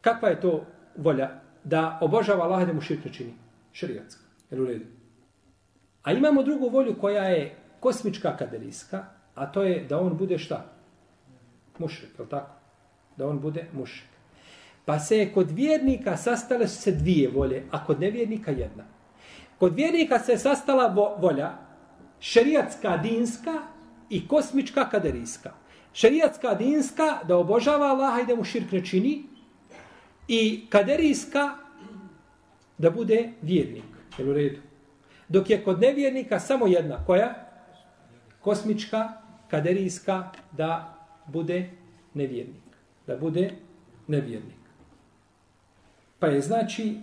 [0.00, 0.64] Kakva je to
[0.96, 1.30] volja?
[1.64, 3.32] Da obožava Allah da mu širk ne čini.
[3.72, 4.22] Šerijatska.
[4.50, 4.84] Jel u redu.
[6.02, 10.64] A imamo drugu volju koja je kosmička kaderijska, a to je da on bude šta?
[11.78, 12.50] Mušrik, je tako?
[13.16, 14.08] Da on bude mušrik.
[14.84, 18.84] Pa se je kod vjernika sastale su se dvije volje, a kod nevjernika jedna.
[19.58, 21.52] Kod vjernika se sastala vo volja
[22.20, 23.62] šerijatska dinska
[24.10, 25.52] i kosmička kaderijska.
[25.92, 29.24] Šerijatska dinska da obožava Allaha i da mu širk ne čini,
[30.28, 31.56] i kaderijska
[32.78, 33.84] da bude vjernik.
[34.18, 34.60] Jel u redu?
[35.28, 37.04] Dok je kod nevjernika samo jedna.
[37.06, 37.34] Koja?
[38.40, 39.12] Kosmička,
[39.50, 40.94] kaderijska da
[41.26, 41.70] bude
[42.14, 42.62] nevjernik.
[43.06, 43.50] Da bude
[44.06, 44.58] nevjernik.
[46.18, 46.96] Pa je znači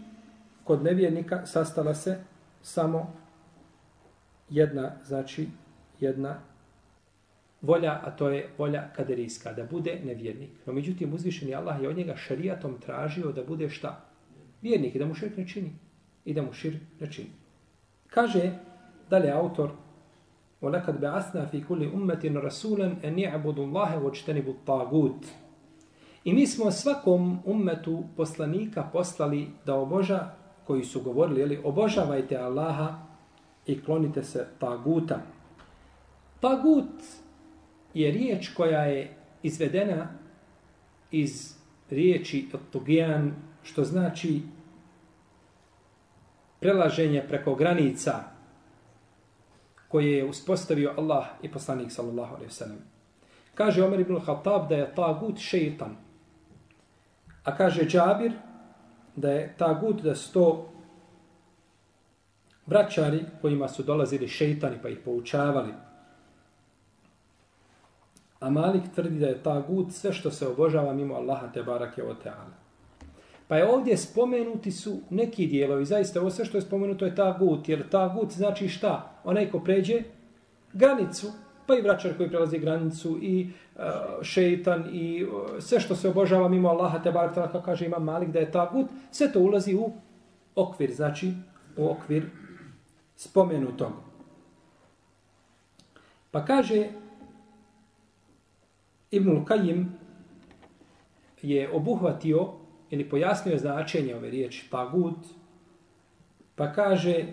[0.64, 2.24] kod nevjernika sastala se
[2.65, 3.13] samo
[4.51, 5.49] jedna, znači
[6.01, 6.41] jedna
[7.63, 10.51] volja, a to je volja kaderijska, da bude nevjernik.
[10.67, 14.01] No međutim, uzvišeni Allah je od njega šarijatom tražio da bude šta?
[14.63, 15.73] Vjernik i da mu širk ne čini.
[16.25, 17.31] I da mu širk ne čini.
[18.07, 18.53] Kaže,
[19.11, 19.71] dalje autor,
[20.63, 25.25] وَلَكَدْ بَعَثْنَا فِي كُلِّ أُمَّةٍ رَسُولًا أَنْ يَعْبُدُ اللَّهَ وَجْتَنِبُ الطَّاغُوتِ
[26.25, 30.31] I mi smo svakom ummetu poslanika poslali da oboža,
[30.68, 33.00] koji su govorili, jeli, obožavajte Allaha
[33.66, 35.22] i klonite se taguta.
[36.40, 37.04] Tagut
[37.94, 40.08] je riječ koja je izvedena
[41.12, 41.56] iz
[41.90, 44.42] riječi tugijan, što znači
[46.60, 48.24] prelaženje preko granica
[49.88, 52.82] koje je uspostavio Allah i poslanik sallallahu alaihi wasallam.
[53.56, 55.96] Kaže Omer ibn Khattab da je tagut šeitan.
[57.44, 58.32] A kaže Džabir
[59.16, 60.70] da je tagut da sto
[62.66, 65.74] braćari kojima su dolazili šeitani pa ih poučavali
[68.40, 72.04] A Malik tvrdi da je ta gut sve što se obožava mimo Allaha te barake
[72.04, 72.54] o teala.
[73.48, 77.38] Pa je ovdje spomenuti su neki dijelovi, zaista ovo sve što je spomenuto je ta
[77.40, 79.20] gut, jer ta gut znači šta?
[79.24, 80.02] Onaj ko pređe
[80.74, 81.28] granicu,
[81.68, 83.82] pa i vraćar koji prelazi granicu, i uh,
[84.22, 88.30] šeitan, i uh, sve što se obožava mimo Allaha te bar o kaže ima Malik
[88.30, 89.94] da je tagut, sve to ulazi u
[90.56, 91.34] okvir, znači
[91.78, 92.26] u okvir
[93.16, 93.92] spomenutog.
[96.32, 96.88] Pa kaže
[99.12, 99.98] Ibn Kajim
[101.42, 102.48] je obuhvatio
[102.90, 105.18] ili pojasnio značenje ove riječi tagut,
[106.56, 107.26] pa kaže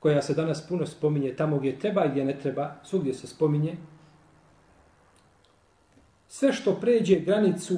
[0.00, 3.76] koja se danas puno spominje tamo gdje treba i gdje ne treba, svugdje se spominje,
[6.28, 7.76] sve što pređe granicu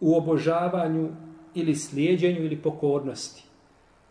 [0.00, 1.08] u obožavanju
[1.54, 3.44] ili slijedjenju ili pokornosti.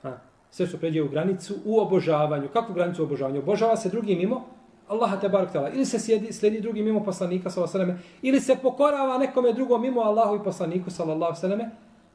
[0.01, 0.17] Ha,
[0.51, 2.47] sve što pređe u granicu u obožavanju.
[2.53, 3.39] Kakvu granicu u obožavanju?
[3.39, 4.45] Obožava se drugim mimo
[4.87, 5.69] Allaha te barak tala.
[5.69, 10.01] Ili se sjedi, sledi drugi mimo poslanika, sallallahu alejhi ili se pokorava nekome drugom mimo
[10.01, 11.65] Allahu i poslaniku, sallallahu alejhi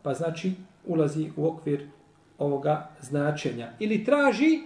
[0.03, 0.53] pa znači
[0.87, 1.89] ulazi u okvir
[2.39, 3.73] ovoga značenja.
[3.79, 4.61] Ili traži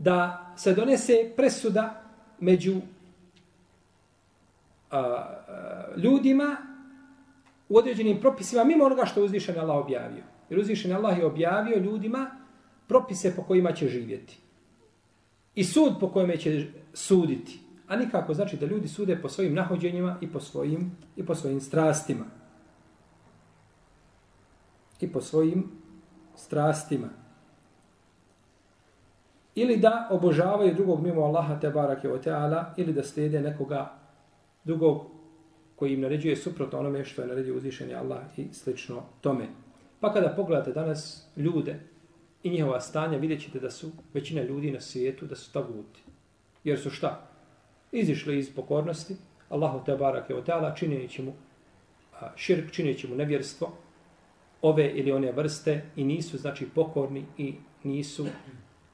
[0.00, 2.02] da se donese presuda
[2.40, 2.76] među
[4.90, 6.56] a, a, ljudima
[7.68, 10.24] u određenim propisima mimo onoga što je uzvišen Allah objavio.
[10.50, 12.30] Jer uzvišen Allah je objavio ljudima
[12.88, 14.38] propise po kojima će živjeti.
[15.54, 17.60] i sud po kojima će suditi.
[17.88, 21.60] A nikako znači da ljudi sude po svojim nahođenjima i po svojim, i po svojim
[21.60, 22.24] strastima.
[25.00, 25.68] I po svojim
[26.36, 27.08] strastima.
[29.60, 33.92] Ili da obožavaju drugog mimo Allaha te barake o teala, ili da slijede nekoga
[34.64, 35.02] drugog
[35.76, 39.48] koji im naređuje suprotno onome što je naredio uzvišeni Allah i slično tome.
[40.00, 41.80] Pa kada pogledate danas ljude
[42.42, 46.02] i njihova stanja, vidjet ćete da su većina ljudi na svijetu, da su taguti.
[46.64, 47.28] Jer su šta?
[47.92, 49.16] Izišli iz pokornosti,
[49.48, 51.32] Allahu te barake o teala, čineći mu
[52.36, 53.72] širk, čineći mu nevjerstvo,
[54.62, 58.26] ove ili one vrste i nisu, znači, pokorni i nisu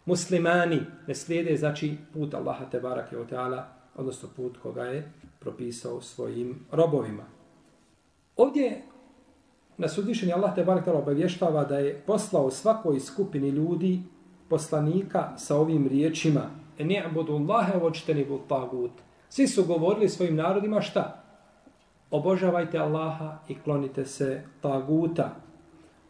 [0.07, 3.67] muslimani, ne slijede, znači, put Allaha te barake o teala,
[3.97, 7.25] odnosno put koga je propisao svojim robovima.
[8.37, 8.83] Ovdje
[9.79, 14.03] nas uzvišenje Allah te barake obavještava da je poslao svakoj skupini ljudi
[14.49, 18.93] poslanika sa ovim riječima e, ni'budu Allahe vočteni bu tagut.
[19.29, 21.23] Svi su govorili svojim narodima šta?
[22.11, 25.35] Obožavajte Allaha i klonite se taguta.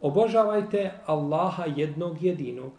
[0.01, 2.71] Obožavajte Allaha jednog jedinog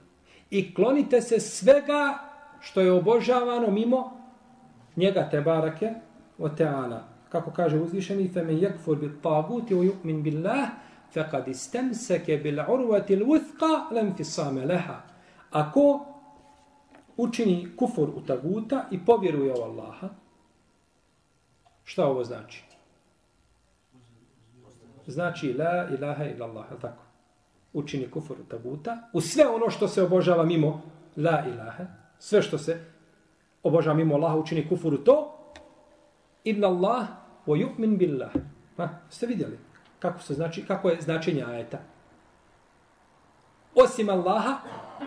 [0.50, 2.18] i klonite se svega
[2.60, 4.20] što je obožavano mimo
[4.96, 5.90] njega te barake
[6.38, 7.04] o teala.
[7.28, 10.68] Kako kaže uzvišeni, fe me jekfur bil taguti o yu'min billah,
[11.12, 15.02] fe kad istemseke bil urvati l'uthqa, lem fisame leha.
[15.50, 16.06] Ako
[17.16, 20.08] učini kufur u taguta i povjeruje u Allaha,
[21.84, 22.64] šta ovo znači?
[25.06, 27.07] Znači la ilaha illa Allah, tako?
[27.72, 30.82] Učini kufur u taguta, u sve ono što se obožava mimo
[31.16, 31.86] la ilaha,
[32.18, 32.84] sve što se
[33.62, 35.34] obožava mimo Allaha učini kufuru to,
[36.44, 37.06] illa Allah
[37.46, 38.32] wa yu'min billah.
[38.76, 39.58] Ha, ste vidjeli
[39.98, 41.78] kako se znači kako je značenje ajeta?
[43.74, 44.54] Osim Allaha,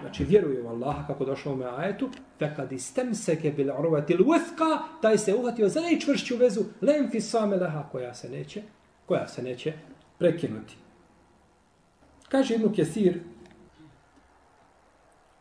[0.02, 5.17] znači vjeruje u Allaha kako došlo u ajetu, fa kad istamsaka bil urwati l'uthqa, taj
[5.17, 8.62] se uhvatio za najčvršću vezu, lem fi samelaha koja se neće,
[9.06, 9.74] koja se neće
[10.17, 10.76] prekinuti.
[12.32, 13.20] Kaže Ibnu Kesir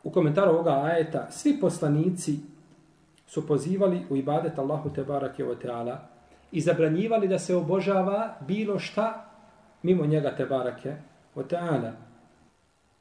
[0.02, 2.38] u komentaru ovoga ajeta, svi poslanici
[3.26, 6.00] su pozivali u ibadet Allahu te barake o teala
[6.52, 9.30] i zabranjivali da se obožava bilo šta
[9.82, 10.96] mimo njega te barake
[11.34, 11.92] o teala.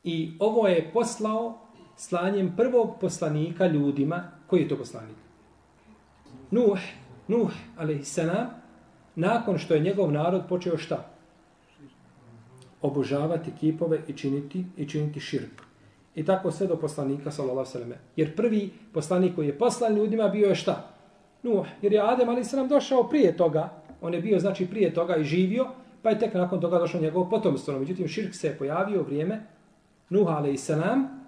[0.04, 1.58] I ovo je poslao
[1.96, 4.24] slanjem prvog poslanika ljudima.
[4.48, 5.18] Koji je to poslanik?
[6.52, 6.80] Nuh,
[7.28, 8.48] Nuh, alaihissalam,
[9.16, 11.06] nakon što je njegov narod počeo šta?
[12.82, 15.62] Obožavati kipove i činiti, i činiti širk.
[16.16, 17.94] I tako sve do poslanika, sallallahu sallam.
[18.16, 20.92] Jer prvi poslanik koji je poslan ljudima bio je šta?
[21.44, 23.70] Nuh, jer je Adem, ali se nam došao prije toga.
[24.02, 25.68] On je bio, znači, prije toga i živio,
[26.02, 27.80] pa je tek nakon toga došao njegov potomstvo.
[27.80, 29.42] Međutim, širk se je pojavio u vrijeme
[30.10, 31.20] Nuh, ali selam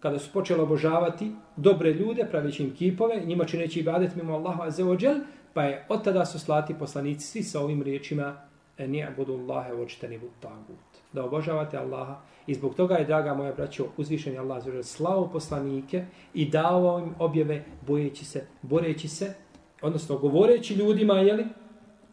[0.00, 5.20] kada su počeli obožavati dobre ljude, pravići im kipove, njima čineći ibadet mimo Allaha azzawajal,
[5.54, 8.36] pa je od tada su slati poslanici svi sa ovim riječima
[8.78, 10.91] e ni'budu Allahe vočteni bu tagut.
[11.12, 12.20] Da obožavate Allaha.
[12.46, 17.02] I zbog toga je, draga moja braćo, uzvišen je Allah za slavo poslanike i dao
[17.06, 19.34] im objave bojeći se, boreći se,
[19.82, 21.44] odnosno govoreći ljudima, jeli,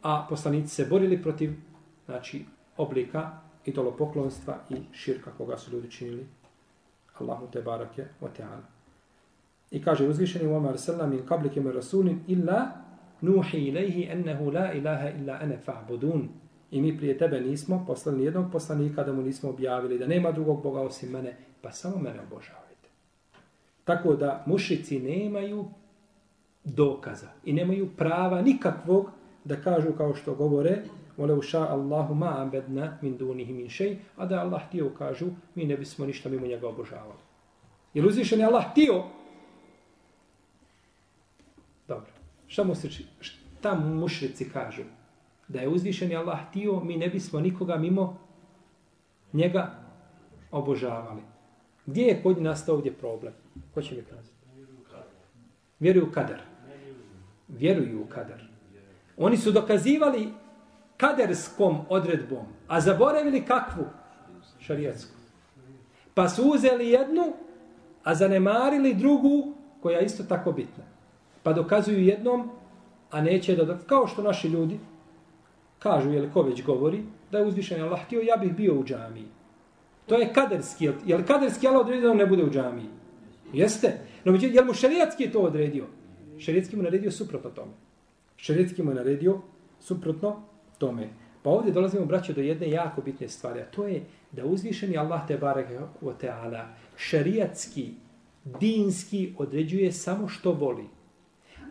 [0.01, 1.53] a poslanici se borili protiv
[2.05, 2.45] znači,
[2.77, 3.31] oblika
[3.65, 6.25] idolopoklonstva i širka koga su ljudi činili.
[7.19, 8.61] Allahu te barake wa ta'ala.
[9.71, 12.67] I kaže uzvišeni u Omar sallam min kablike me rasulin illa
[13.21, 16.27] nuhi ilaihi ennehu la ilaha illa ene fa'budun.
[16.71, 20.63] I mi prije tebe nismo poslali nijednog poslanika da mu nismo objavili da nema drugog
[20.63, 22.89] Boga osim mene, pa samo mene obožavajte.
[23.83, 25.65] Tako da mušici nemaju
[26.63, 29.11] dokaza i nemaju prava nikakvog
[29.43, 30.83] da kažu kao što govore
[31.19, 35.65] Vole uša Allahu ma abedna min dunihi min šej, a da Allah htio kažu, mi
[35.65, 37.19] ne bismo ništa mimo njega obožavali.
[37.93, 39.03] Jer uzvišen je Allah htio?
[41.87, 42.11] Dobro.
[42.47, 44.83] Šta mu se šta mušrici kažu?
[45.49, 48.17] Da je uzvišeni Allah htio, mi ne bismo nikoga mimo
[49.33, 49.75] njega
[50.51, 51.21] obožavali.
[51.85, 53.33] Gdje je kod nastao ovdje problem?
[53.73, 54.39] Ko će mi kazati?
[55.79, 56.41] Vjeruju u kadar.
[57.47, 58.41] Vjeruju u kadar.
[59.17, 60.29] Oni su dokazivali
[60.97, 63.85] kaderskom odredbom, a zaboravili kakvu?
[64.59, 65.11] Šarijetsku.
[66.13, 67.33] Pa su uzeli jednu,
[68.03, 70.83] a zanemarili drugu, koja je isto tako bitna.
[71.43, 72.49] Pa dokazuju jednom,
[73.11, 73.77] a neće da.
[73.77, 74.79] Kao što naši ljudi,
[75.79, 79.25] kažu, jel ko već govori, da je uzvišen Allah htio, ja bih bio u džamiji.
[80.05, 82.87] To je kaderski, jel, jel kaderski Allah odredio da on ne bude u džamiji?
[83.53, 83.97] Jeste.
[84.25, 85.85] No, međutim, je mu šerijatski je to odredio?
[86.37, 87.71] Šerijatski mu naredio suprotno tome.
[88.37, 89.41] Šerijatski mu naredio
[89.79, 90.41] suprotno
[90.77, 91.09] tome.
[91.43, 95.27] Pa ovdje dolazimo, braće, do jedne jako bitne stvari, a to je da uzvišeni Allah
[95.27, 95.67] te barek
[96.01, 96.67] o teala
[96.97, 97.93] šerijatski,
[98.59, 100.85] dinski određuje samo što voli.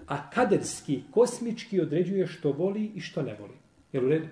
[0.06, 3.54] A kaderski, kosmički određuje što voli i što ne voli.
[3.93, 4.26] Jel u redu?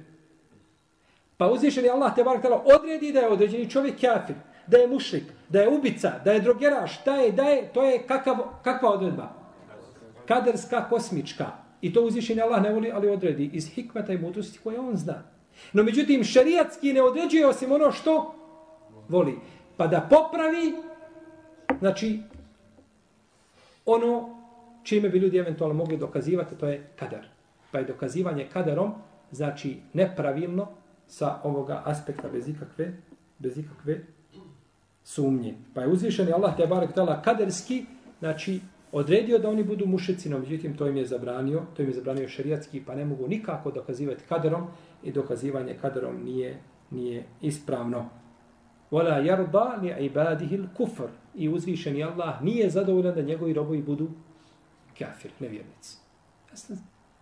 [1.37, 4.37] Pa uzvišen je Allah te barak tala odredi da je određeni čovjek kafir,
[4.67, 8.03] da je mušlik, da je ubica, da je drogeraš, da je, da je, to je
[8.07, 9.33] kakav, kakva odredba?
[10.27, 11.47] Kaderska, kosmička.
[11.81, 14.97] I to uzvišen je Allah ne voli, ali odredi iz hikmeta i mudrosti koje on
[14.97, 15.23] zna.
[15.73, 18.35] No međutim, šerijatski ne određuje osim ono što
[19.09, 19.39] voli.
[19.77, 20.75] Pa da popravi,
[21.79, 22.21] znači,
[23.87, 24.37] ono
[24.83, 27.27] čime bi ljudi eventualno mogli dokazivati, to je kadar.
[27.71, 28.95] Pa je dokazivanje kadarom,
[29.31, 30.69] znači nepravilno
[31.07, 32.93] sa ovoga aspekta bez ikakve,
[33.39, 34.01] bez ikakve
[35.05, 35.55] sumnje.
[35.75, 37.87] Pa je uzvišen Allah te barek tala kaderski,
[38.19, 38.61] znači
[38.93, 42.29] odredio da oni budu mušici, no međutim to im je zabranio, to im je zabranio
[42.29, 44.67] šerijatski, pa ne mogu nikako dokazivati kaderom
[45.03, 46.59] i dokazivanje kaderom nije,
[46.91, 48.09] nije ispravno.
[48.91, 51.09] Wala yarda li ibadihi al-kufr.
[51.35, 54.09] I uzvišeni Allah nije zadovoljan da njegovi robovi budu
[54.99, 55.99] kafir, nevjernici.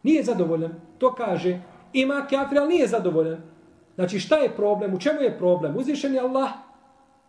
[0.03, 0.73] Nije zadovoljan.
[0.99, 1.61] To kaže,
[1.95, 3.43] ima kafir, ali nije zadovoljan.
[3.95, 4.95] Znači, šta je problem?
[4.95, 5.77] U čemu je problem?
[5.77, 6.51] Uzvišeni Allah,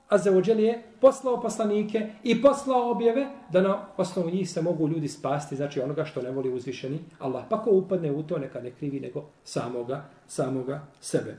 [0.10, 5.08] a za je poslao poslanike i poslao objeve da na osnovu njih se mogu ljudi
[5.08, 7.44] spasti, znači onoga što ne voli uzvišeni Allah.
[7.50, 11.36] Pa ko upadne u to, neka ne krivi nego samoga, samoga sebe.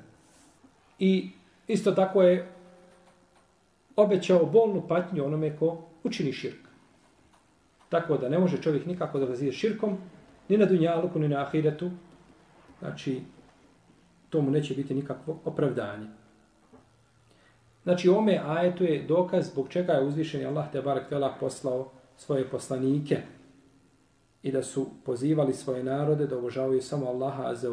[0.99, 1.31] I
[1.69, 2.49] isto tako je
[3.97, 6.67] obećao bolnu patnju onome ko učini širk.
[7.89, 9.99] Tako da ne može čovjek nikako da razije širkom,
[10.49, 11.91] ni na dunjaluku, ni na ahiretu.
[12.79, 13.21] Znači,
[14.31, 16.07] to mu neće biti nikakvo opravdanje.
[17.83, 22.51] Znači, ome ajetu je dokaz zbog čega je uzvišen Allah te barak vela poslao svoje
[22.51, 23.23] poslanike
[24.43, 27.69] i da su pozivali svoje narode da obožavaju samo Allaha za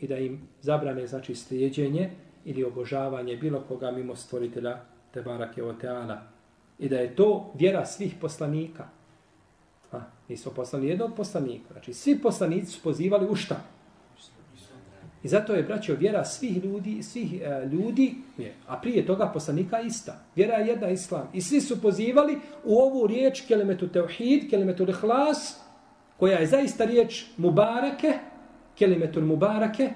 [0.00, 2.10] i da im zabrane znači slijedjenje
[2.44, 4.78] ili obožavanje bilo koga mimo stvoritelja
[5.14, 6.22] te barake o teana.
[6.78, 8.88] I da je to vjera svih poslanika.
[9.92, 11.72] A, nismo poslali jednog poslanika.
[11.72, 13.77] Znači, svi poslanici su pozivali u šta?
[15.22, 19.80] I zato je, braćo, vjera svih ljudi, svih e, ljudi, je, a prije toga poslanika
[19.80, 20.24] ista.
[20.36, 21.28] Vjera je jedna islam.
[21.32, 25.60] I svi su pozivali u ovu riječ kelimetu teuhid, kelimetu lihlas,
[26.16, 28.12] koja je zaista riječ mubareke,
[28.78, 29.90] kelimetu mubareke,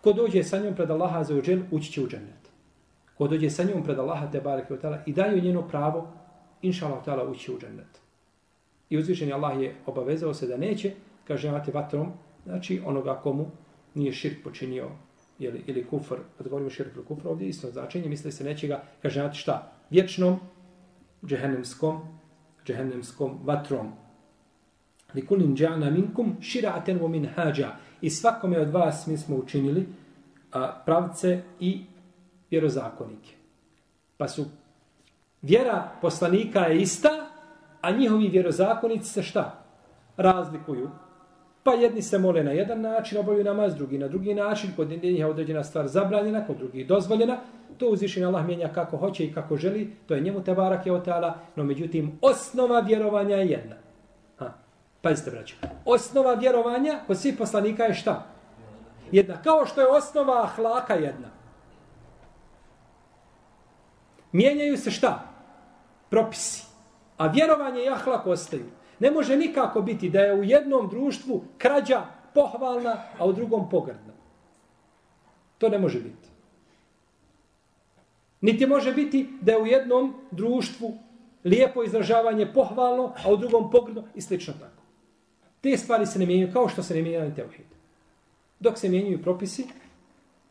[0.00, 2.44] ko dođe sa njom pred Allaha za uđel, ući će u džennet
[3.14, 6.08] ko dođe sa njom pred Allaha te bareke ve i daju njeno pravo
[6.62, 8.00] inshallah taala ući u džennet.
[8.90, 10.92] I uzvišeni Allah je obavezao se da neće
[11.24, 12.12] kažnjavati vatrom,
[12.44, 13.46] znači onoga komu
[13.94, 14.90] nije širk počinio
[15.38, 18.98] ili, ili kufr, kad govorimo širk ili kufr, ovdje isto značenje, misli se nečega, kaže,
[19.02, 19.72] kažnjavati šta?
[19.90, 20.38] Vječnom,
[21.26, 22.00] džehennemskom,
[22.66, 23.92] džehennemskom vatrom.
[25.14, 27.76] Likulin džana minkum širaten wa min hađa.
[28.00, 29.86] I svakome od vas mi smo učinili
[30.52, 31.84] a, pravce i
[32.50, 33.30] vjerozakonike.
[34.16, 34.44] Pa su
[35.42, 37.30] vjera poslanika je ista,
[37.80, 39.64] a njihovi vjerozakonici se šta?
[40.16, 40.90] Razlikuju.
[41.64, 45.00] Pa jedni se mole na jedan način, obavljaju namaz, drugi na drugi način, kod njih
[45.02, 47.38] je određena stvar zabranjena, kod drugih dozvoljena.
[47.78, 50.92] To uzvišen Allah mijenja kako hoće i kako želi, to je njemu te barak je
[50.92, 53.76] otala, no međutim, osnova vjerovanja je jedna.
[54.38, 54.52] Ha.
[55.02, 55.54] Pazite, braću.
[55.84, 58.26] Osnova vjerovanja kod svih poslanika je šta?
[59.12, 59.42] Jedna.
[59.42, 61.28] Kao što je osnova ahlaka jedna.
[64.32, 65.22] Mijenjaju se šta?
[66.10, 66.66] Propisi.
[67.16, 68.64] A vjerovanje i ahlak ostaju.
[69.04, 74.14] Ne može nikako biti da je u jednom društvu krađa pohvalna, a u drugom pogrdna.
[75.58, 76.28] To ne može biti.
[78.40, 80.94] Niti može biti da je u jednom društvu
[81.44, 84.82] lijepo izražavanje pohvalno, a u drugom pogrdno i slično tako.
[85.60, 87.66] Te stvari se ne mijenjaju kao što se ne mijenjaju ni teohid.
[88.60, 89.66] Dok se mijenjaju propisi,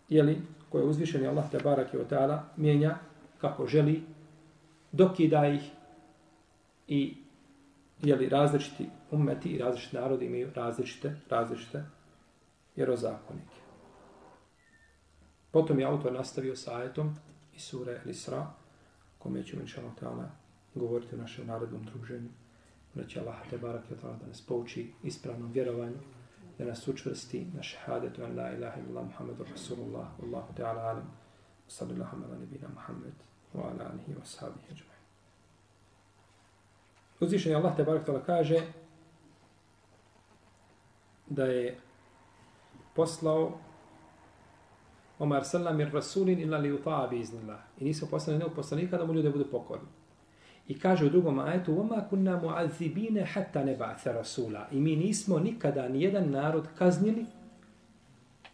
[0.09, 2.97] jeli, koje je uzvišeni Allah te barak i otala, mijenja
[3.41, 4.03] kako želi,
[4.91, 5.71] dokida ih
[6.87, 7.22] i
[8.03, 11.83] jeli, različiti umeti i različiti narodi imaju različite, različite
[12.75, 13.55] vjerozakonike.
[15.51, 17.15] Potom je autor nastavio sa ajetom
[17.55, 18.47] iz sure El-Isra,
[19.19, 20.29] kome ćemo inša Allah
[20.75, 22.29] govoriti o našem narodnom druženju.
[22.93, 25.97] Da će Allah te barak je da nas pouči ispravnom vjerovanju,
[26.57, 31.11] da nas učvrsti na šehadetu an la ilaha illallah Muhammedu Rasulullah, Allahu Teala alam,
[31.67, 33.13] sallallahu ala nebina Muhammed,
[33.53, 34.92] wa ala alihi wa sahbihi ajma'in.
[37.20, 38.60] Uzvišeni Allah te barak kaže
[41.26, 41.78] da je
[42.94, 43.58] poslao
[45.18, 47.58] Omar sallam ir rasulin illa li uta'a bi iznillah.
[47.78, 49.88] I nisu poslali nekog poslanika da mu ljude budu pokorni.
[50.68, 55.88] I kaže u drugom ajetu وَمَا كُنَّا مُعَذِّبِينَ حَتَّى نَبَعْثَ رَسُولًا I mi nismo nikada
[55.88, 57.26] nijedan narod kaznili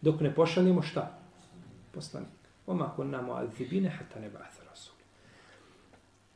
[0.01, 1.19] dok ne pošaljemo šta?
[1.91, 2.29] Poslanik.
[2.67, 4.58] وَمَا كُنَّا مُعَذِّبِينَ حَتَّى نَبَعْثَ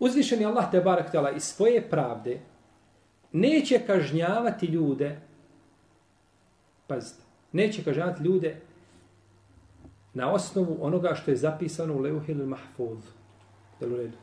[0.05, 2.41] uzvišeni Allah te barak tala iz svoje pravde
[3.33, 5.21] neće kažnjavati ljude
[6.87, 8.61] pazite, neće kažnjavati ljude
[10.15, 12.99] na osnovu onoga što je zapisano u Leuhil Mahfuz.
[13.81, 14.17] Jel u redu?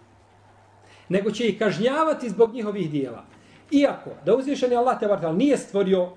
[1.09, 3.25] Nego će ih kažnjavati zbog njihovih dijela.
[3.71, 6.09] Iako, da uzvišeni Allah te barak nije stvorio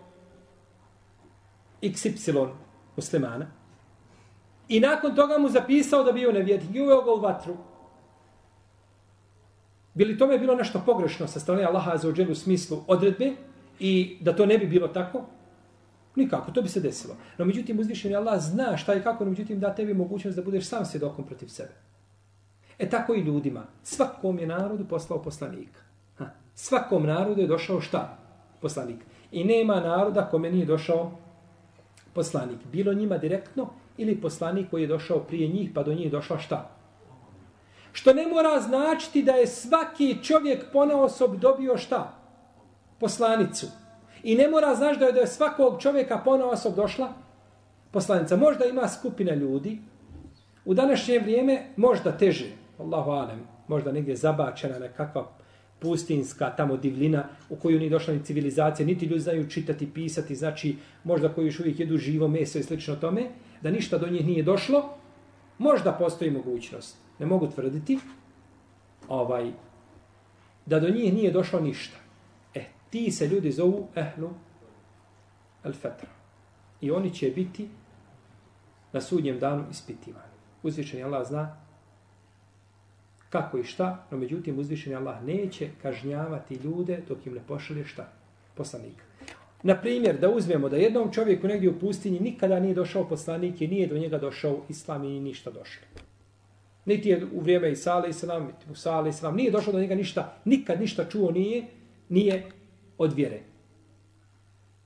[1.83, 2.49] XY
[2.97, 3.47] muslimana
[4.69, 7.57] i nakon toga mu zapisao da bio nevjetnik i uveo ga u vatru,
[9.95, 13.33] Bi li tome bilo nešto pogrešno sa strane Allaha za uđelu u smislu odredbe
[13.79, 15.23] i da to ne bi bilo tako?
[16.17, 17.17] Nikako, to bi se desilo.
[17.39, 20.67] No međutim, uzvišeni Allah zna šta i kako, no međutim da tebi mogućnost da budeš
[20.69, 21.73] sam svjedokom protiv sebe.
[22.79, 23.67] E tako i ljudima.
[23.83, 25.81] Svakom je narodu poslao poslanika.
[26.19, 26.27] Ha.
[26.55, 28.19] Svakom narodu je došao šta?
[28.61, 28.99] Poslanik.
[29.33, 31.13] I nema naroda kome nije došao
[32.13, 32.59] poslanik.
[32.73, 36.74] Bilo njima direktno ili poslanik koji je došao prije njih pa do njih došla šta?
[37.95, 42.15] Što ne mora značiti da je svaki čovjek ponaosob dobio šta?
[42.99, 43.67] Poslanicu.
[44.23, 47.13] I ne mora znaš da je, da je svakog čovjeka ponaosob došla
[47.91, 48.37] poslanica.
[48.37, 49.79] Možda ima skupina ljudi
[50.65, 52.47] u današnje vrijeme možda teže.
[52.79, 53.47] Allahu alem.
[53.69, 55.29] Možda negdje zabačena nekakva
[55.79, 60.77] pustinska tamo divlina u koju ni došla ni civilizacija, niti ljudi znaju čitati, pisati, znači
[61.05, 63.23] možda koji još uvijek jedu živo meso i slično tome,
[63.63, 64.95] da ništa do njih nije došlo,
[65.59, 67.99] možda postoji mogućnost ne mogu tvrditi
[69.09, 69.53] ovaj
[70.67, 71.97] da do njih nije došlo ništa.
[72.55, 74.31] E, ti se ljudi zovu ehlu
[75.65, 76.09] al-fatra.
[76.81, 77.69] I oni će biti
[78.93, 80.35] na sudnjem danu ispitivani.
[80.63, 81.57] Uzvišeni Allah zna
[83.35, 88.13] kako i šta, no međutim uzvišeni Allah neće kažnjavati ljude dok im ne pošalje šta?
[88.55, 89.03] Poslanik.
[89.63, 93.69] Na primjer, da uzmemo da jednom čovjeku negdje u pustinji nikada nije došao poslanik i
[93.69, 96.04] nije do njega došao islam i ništa došlo.
[96.85, 99.95] Niti je u vrijeme Isa alaih sallam, niti Musa alaih sallam, nije došlo do njega
[99.95, 101.67] ništa, nikad ništa čuo nije,
[102.09, 102.49] nije
[102.99, 103.41] od vjere.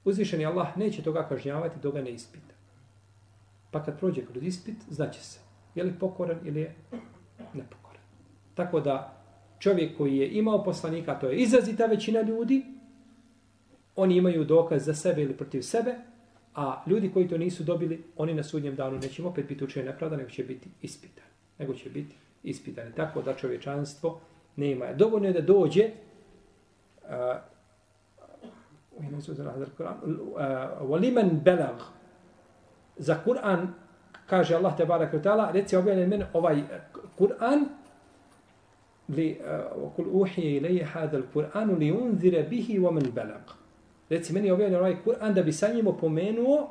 [0.04, 2.54] Uzvišeni Allah neće toga kažnjavati, dok ga ne ispita.
[3.70, 5.40] Pa kad prođe kroz ispit, znaće se,
[5.74, 6.74] je li pokoran ili je
[7.54, 8.02] nepokoran.
[8.54, 9.24] Tako da
[9.58, 12.64] čovjek koji je imao poslanika, to je izrazita većina ljudi,
[13.96, 15.94] oni imaju dokaz za sebe ili protiv sebe,
[16.54, 20.16] a ljudi koji to nisu dobili, oni na sudnjem danu neće opet biti učenje nepravda,
[20.16, 21.27] nego će biti ispitani
[21.58, 22.92] nego će biti ispitani.
[22.96, 24.20] Tako da čovječanstvo
[24.56, 24.92] nema.
[24.92, 25.90] Dovoljno je da dođe
[28.98, 29.94] u ime su za Kur'an
[30.80, 31.80] waliman balag
[32.96, 33.66] za Kur'an
[34.26, 36.64] kaže Allah te barak ve taala reci objavljen meni ovaj e,
[37.18, 37.64] Kur'an
[39.08, 39.36] li e,
[39.96, 43.42] kul uhiya ilayhi hada al-Qur'an li unzira bihi wa man balag
[44.10, 46.70] reci meni objavljen ovaj Kur'an da bi sa njim opomenuo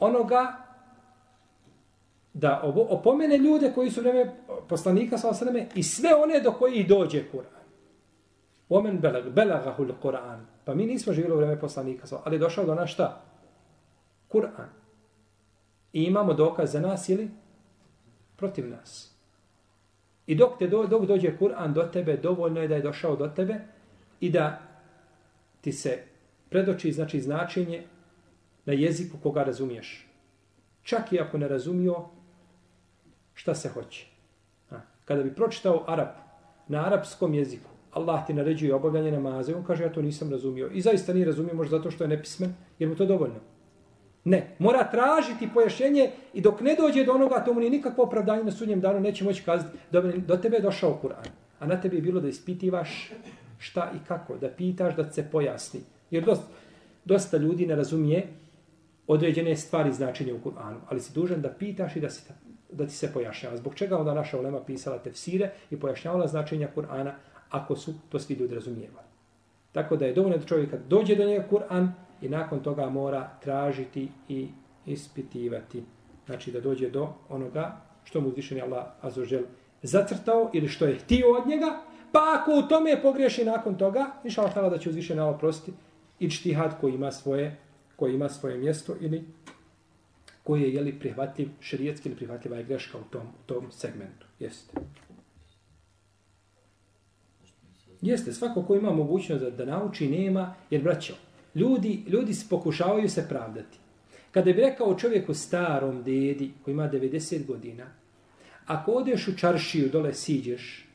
[0.00, 0.63] onoga
[2.44, 4.32] da ovo opomene ljude koji su vreme
[4.68, 7.64] poslanika sa osreme i sve one do koji dođe Kur'an.
[8.68, 10.44] Omen belag, belagahul Kur'an.
[10.64, 13.22] Pa mi nismo živjeli u vreme poslanika, ali došao do nas šta?
[14.28, 14.68] Kur'an.
[15.92, 17.30] I imamo dokaz za nas ili
[18.36, 19.14] protiv nas.
[20.26, 23.28] I dok, te do, dok dođe Kur'an do tebe, dovoljno je da je došao do
[23.28, 23.60] tebe
[24.20, 24.60] i da
[25.60, 26.02] ti se
[26.50, 27.82] predoči znači značenje
[28.64, 30.08] na jeziku koga razumiješ.
[30.82, 32.04] Čak i ako ne razumio,
[33.34, 34.06] šta se hoće.
[34.70, 36.08] A, kada bi pročitao Arab
[36.68, 40.70] na arapskom jeziku, Allah ti naređuje obavljanje namaze, on kaže ja to nisam razumio.
[40.72, 43.40] I zaista nije razumio možda zato što je nepismen, jer mu to dovoljno.
[44.24, 48.44] Ne, mora tražiti pojašnjenje i dok ne dođe do onoga, to mu nije nikakvo opravdanje
[48.44, 51.28] na sudnjem danu, neće moći kazati, do, do tebe je došao Kur'an.
[51.58, 53.12] A na tebi je bilo da ispitivaš
[53.58, 55.80] šta i kako, da pitaš, da se pojasni.
[56.10, 56.46] Jer dosta,
[57.04, 58.26] dosta ljudi ne razumije
[59.06, 62.22] određene stvari značenje u Kur'anu, ali si dužan da pitaš i da se
[62.74, 63.56] da ti se pojašnjava.
[63.56, 67.12] Zbog čega onda naša ulema pisala tefsire i pojašnjavala značenja Kur'ana
[67.50, 69.06] ako su to svi ljudi razumijevali.
[69.72, 71.88] Tako da je dovoljno da čovjek kad dođe do njega Kur'an
[72.22, 74.48] i nakon toga mora tražiti i
[74.86, 75.82] ispitivati.
[76.26, 79.42] Znači da dođe do onoga što mu uzvišeni Allah azožel
[79.82, 81.80] zacrtao ili što je htio od njega,
[82.12, 85.76] pa ako u tome pogreši nakon toga, inša Allah da će uzvišeni Allah prostiti
[86.18, 87.56] i čtihad koji ima svoje
[87.96, 89.24] koji ima svoje mjesto ili
[90.44, 94.26] koji je jeli prihvatljiv, šerijetski ili prihvatljiva je greška u tom, u tom segmentu.
[94.38, 94.72] Jeste.
[98.00, 101.14] Jeste, svako ko ima mogućnost da, da nauči, nema, jer braćo,
[101.54, 103.78] ljudi, ljudi pokušavaju se pravdati.
[104.30, 107.86] Kada bi rekao čovjeku starom dedi koji ima 90 godina,
[108.66, 110.86] ako odeš u čaršiju, dole siđeš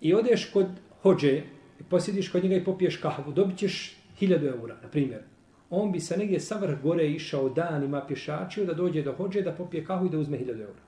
[0.00, 0.66] i odeš kod
[1.02, 1.42] hođe
[1.80, 5.22] i posjediš kod njega i popiješ kahvu, dobit ćeš 1000 eura, na primjer
[5.70, 9.52] on bi se negdje sa vrh gore išao danima pješačio da dođe do hođe da
[9.52, 10.80] popije kahu i da uzme 1000 eura.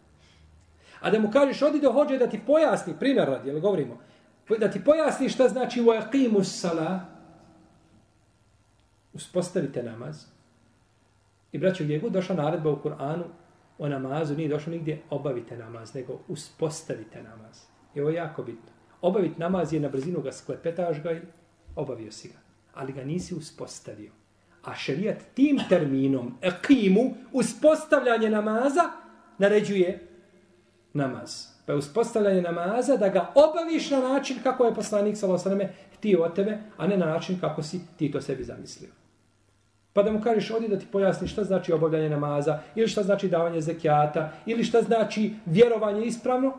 [1.00, 3.98] A da mu kažeš odi do hođe da ti pojasni, primjer radi, jel govorimo,
[4.58, 7.00] Da ti pojasni šta znači u sala,
[9.12, 10.24] uspostavite namaz.
[11.52, 13.24] I braćo, gdje je god došla naredba u Kur'anu
[13.78, 17.62] o namazu, nije došlo nigdje obavite namaz, nego uspostavite namaz.
[17.94, 18.72] I ovo je jako bitno.
[19.00, 21.20] Obaviti namaz je na brzinu ga sklepetaš ga i
[21.76, 22.38] obavio si ga.
[22.74, 24.12] Ali ga nisi uspostavio.
[24.64, 28.82] A šerijat tim terminom, ekimu, uspostavljanje namaza,
[29.38, 30.08] naređuje
[30.92, 31.46] namaz.
[31.66, 35.68] Pa je uspostavljanje namaza da ga obaviš na način kako je poslanik s.a.v.
[35.96, 38.90] htio od tebe, a ne na način kako si ti to sebi zamislio.
[39.92, 43.28] Pa da mu kažeš, odi da ti pojasni šta znači obavljanje namaza, ili šta znači
[43.28, 46.52] davanje zekijata, ili šta znači vjerovanje ispravno,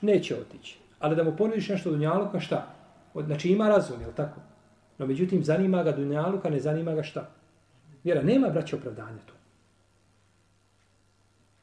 [0.00, 0.78] neće otići.
[0.98, 2.66] Ali da mu ponudiš nešto dunjaluka, šta?
[3.14, 4.40] Znači ima razum, je tako?
[4.98, 7.30] No međutim, zanima ga dunjaluka, ne zanima ga šta?
[8.04, 9.34] Vjera, nema braće opravdanja tu.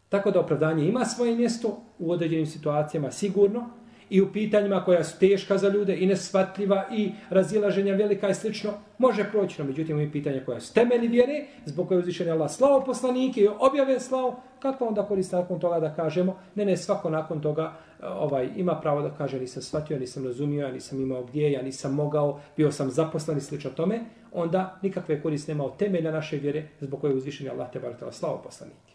[0.10, 3.70] Tako da opravdanje ima svoje mjesto u određenim situacijama sigurno
[4.10, 8.72] i u pitanjima koja su teška za ljude i nesvatljiva i razilaženja velika i slično,
[8.98, 9.62] može proći.
[9.62, 13.50] No, međutim, i pitanja koja su temeli vjere, zbog koje je Allah slavo poslanike i
[13.60, 18.06] objave slao, kako onda koristi nakon toga da kažemo, ne, ne, svako nakon toga eh,
[18.06, 21.94] ovaj ima pravo da kaže nisam shvatio, nisam razumio, ja nisam imao gdje, ja nisam
[21.94, 24.00] mogao, bio sam zaposlen i slično tome,
[24.32, 28.12] onda nikakve korist nema od temelja naše vjere zbog koje je uzvišen Allah te baratela
[28.12, 28.94] slavo poslanike.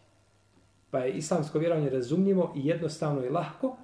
[0.90, 3.76] Pa je islamsko vjerovanje razumljivo i jednostavno i lahko,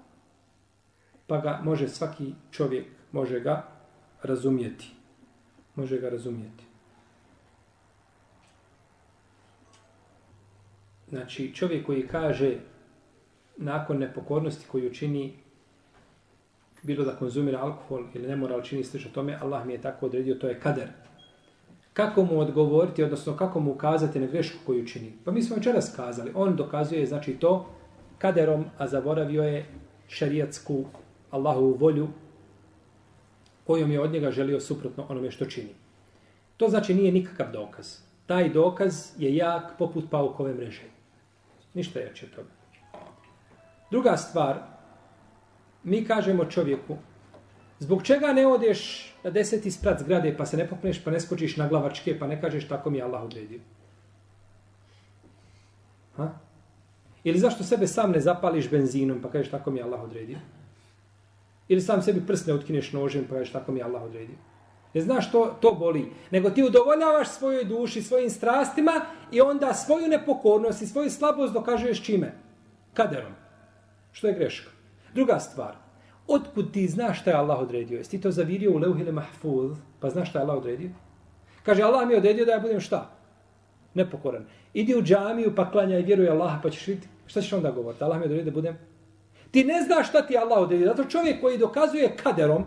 [1.26, 3.66] pa ga može svaki čovjek, može ga
[4.22, 4.90] razumjeti.
[5.74, 6.64] Može ga razumjeti.
[11.08, 12.56] Znači, čovjek koji kaže
[13.56, 15.34] nakon nepokornosti koju čini
[16.82, 20.34] bilo da konzumira alkohol ili ne mora čini slično tome, Allah mi je tako odredio,
[20.34, 20.88] to je kader.
[21.98, 25.12] Kako mu odgovoriti, odnosno kako mu ukazati na grešku koju čini?
[25.24, 27.66] Pa mi smo večeras kazali, on dokazuje znači to
[28.18, 29.66] kaderom, a zaboravio je
[30.08, 30.84] šarijatsku
[31.30, 32.08] Allahovu volju
[33.66, 35.74] kojom je od njega želio suprotno onome što čini.
[36.56, 37.96] To znači nije nikakav dokaz.
[38.26, 40.86] Taj dokaz je jak poput paukove mreže.
[41.74, 42.50] Ništa jače od toga.
[43.90, 44.56] Druga stvar,
[45.84, 46.96] mi kažemo čovjeku,
[47.78, 51.56] zbog čega ne odeš na deseti sprat zgrade pa se ne popneš, pa ne skočiš
[51.56, 53.60] na glavačke, pa ne kažeš tako mi je Allah odredio?
[56.16, 56.28] Ha?
[57.24, 60.38] Ili zašto sebe sam ne zapališ benzinom pa kažeš tako mi je Allah odredio?
[61.68, 64.36] Ili sam sebi prst ne utkineš nožem pa kažeš tako mi je Allah odredio?
[64.94, 68.92] Ne znaš što to boli, nego ti udovoljavaš svojoj duši, svojim strastima
[69.32, 72.32] i onda svoju nepokornost i svoju slabost dokažuješ čime?
[72.94, 73.32] Kaderom.
[74.12, 74.70] Što je greška?
[75.14, 75.76] Druga stvar.
[76.28, 77.98] Otkud ti znaš šta je Allah odredio?
[77.98, 80.90] Jesi ti to zavirio u leuhile mahfuz, pa znaš šta je Allah odredio?
[81.62, 83.10] Kaže, Allah mi je odredio da ja budem šta?
[83.94, 84.44] Nepokoran.
[84.74, 87.08] Idi u džamiju pa klanjaj, vjeruj Allah, pa ćeš vidjeti.
[87.26, 88.04] Šta ćeš onda govoriti?
[88.04, 88.78] Allah mi je odredio da budem?
[89.50, 90.86] Ti ne znaš šta ti je Allah odredio.
[90.86, 92.64] Zato čovjek koji dokazuje kaderom,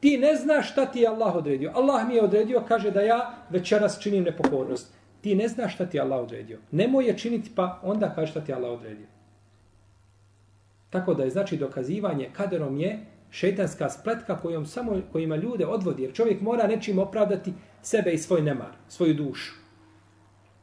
[0.00, 1.72] ti ne znaš šta ti je Allah odredio.
[1.74, 4.92] Allah mi je odredio, kaže da ja večeras činim nepokornost.
[5.20, 6.58] Ti ne znaš šta ti je Allah odredio.
[6.70, 9.06] Nemoj je činiti pa onda kaže šta ti je Allah odredio.
[10.90, 12.98] Tako da je znači dokazivanje kaderom je
[13.30, 16.02] šetanska spletka kojom samo kojima ljude odvodi.
[16.02, 19.52] Jer čovjek mora nečim opravdati sebe i svoj nemar, svoju dušu.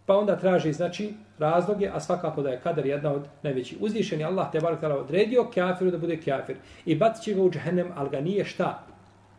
[0.06, 3.78] Pa onda traži znači razloge, a svakako da je kader jedna od najvećih.
[3.82, 6.56] Uzvišeni Allah te barak odredio kafiru da bude kafir.
[6.86, 8.84] I bacit će ga u džahennem, ali ga nije šta?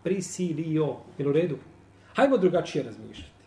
[0.02, 0.96] Prisilio.
[1.18, 1.56] Jel u redu?
[2.14, 3.44] Hajmo drugačije razmišljati.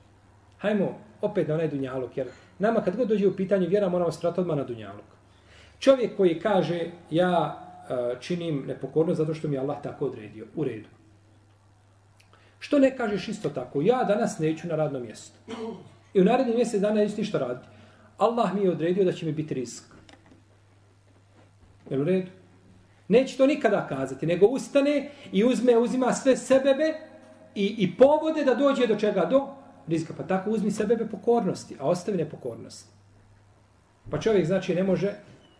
[0.58, 2.10] Hajmo opet na onaj dunjalog.
[2.16, 2.28] Jer
[2.60, 5.18] nama kad god dođe u pitanje vjera moramo strati odmah na dunjalog.
[5.80, 7.60] Čovjek koji kaže ja
[7.90, 10.48] e, činim nepokornost zato što mi Allah tako odredio.
[10.56, 10.88] U redu.
[12.60, 13.82] Što ne kažeš isto tako?
[13.82, 15.38] Ja danas neću na radno mjesto.
[16.14, 17.68] I u narednim mjesec dana neću ništa raditi.
[18.18, 19.84] Allah mi je odredio da će mi biti risk.
[21.90, 22.32] Jel u redu?
[23.08, 26.94] Neće to nikada kazati, nego ustane i uzme, uzima sve sebebe
[27.56, 29.26] i, i povode da dođe do čega?
[29.26, 29.48] Do
[29.88, 30.14] rizika.
[30.18, 32.88] Pa tako uzmi sebebe pokornosti, a ostavi nepokornost.
[34.12, 35.14] Pa čovjek znači ne može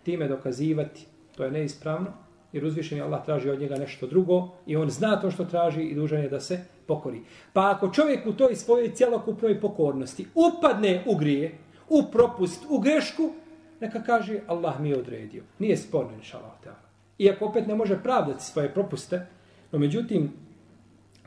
[0.04, 2.10] time dokazivati, to je neispravno,
[2.54, 5.96] jer uzvišeni Allah traži od njega nešto drugo i on zna to što traži i
[5.96, 7.22] dužan je da se pokori.
[7.54, 11.58] Pa ako čovjek u toj svojoj cjelokupnoj pokornosti upadne u grije,
[11.90, 13.32] u propust, u grešku,
[13.80, 15.44] neka kaže Allah mi je odredio.
[15.60, 16.78] Nije sporno, inša Allah.
[17.18, 19.28] Iako opet ne može pravdati svoje propuste,
[19.72, 20.32] no međutim,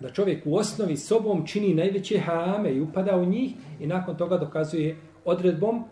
[0.01, 4.39] da čovjek u osnovi sobom čini najveće harame i upada u njih i nakon toga
[4.39, 5.85] dokazuje odredbom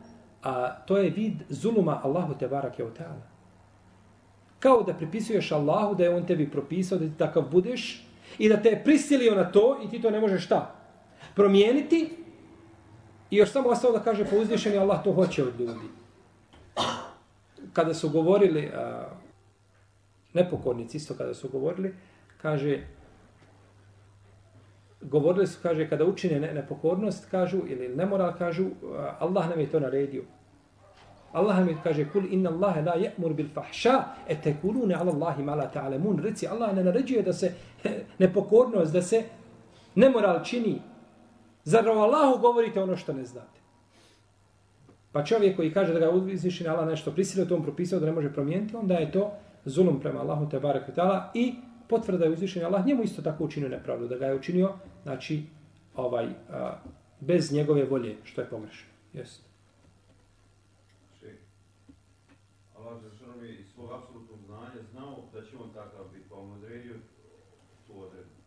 [0.42, 3.22] A to je vid zuluma Allahu te barake o teala.
[4.58, 8.06] Kao da pripisuješ Allahu da je on tebi propisao da ti takav budeš
[8.38, 10.74] i da te je prisilio na to i ti to ne možeš šta?
[11.34, 12.16] Promijeniti
[13.30, 15.88] i još samo ostalo da kaže pouzvišeni Allah to hoće od ljudi.
[17.72, 19.06] Kada su govorili a,
[20.34, 21.94] nepokornici isto kada su govorili
[22.42, 22.86] kaže
[25.00, 28.66] govorili su, kaže, kada učine nepokornost, kažu, ili nemoral, kažu,
[29.18, 30.22] Allah nam je to naredio.
[31.32, 35.42] Allah nam je, kaže, kul inna Allahe la je'mur bil fahša, etekulune kulune ala Allahi
[35.42, 36.22] ma la ta'alemun.
[36.22, 37.52] Reci, Allah ne naređuje da se
[38.18, 39.24] nepokornost, da se
[39.94, 40.82] nemoral čini.
[41.64, 43.60] Zar o Allahu govorite ono što ne znate?
[45.12, 48.12] Pa čovjek koji kaže da ga uzvišen Allah nešto prisilio, to on propisao da ne
[48.12, 49.32] može promijeniti, onda je to
[49.64, 50.82] zulum prema Allahu te barek
[51.34, 51.54] i
[51.90, 54.72] potvrda je uzvišen Allah njemu isto tako učinio nepravdu, da ga je učinio,
[55.02, 55.42] znači,
[55.96, 56.76] ovaj, a,
[57.20, 58.88] bez njegove volje, što je pogrešno.
[59.12, 59.50] Jeste.
[62.76, 66.36] Allah za što mi iz svog apsolutnog znanja znao da će on takav biti, pa
[66.36, 66.94] on odredio
[67.86, 68.40] tu odredbu.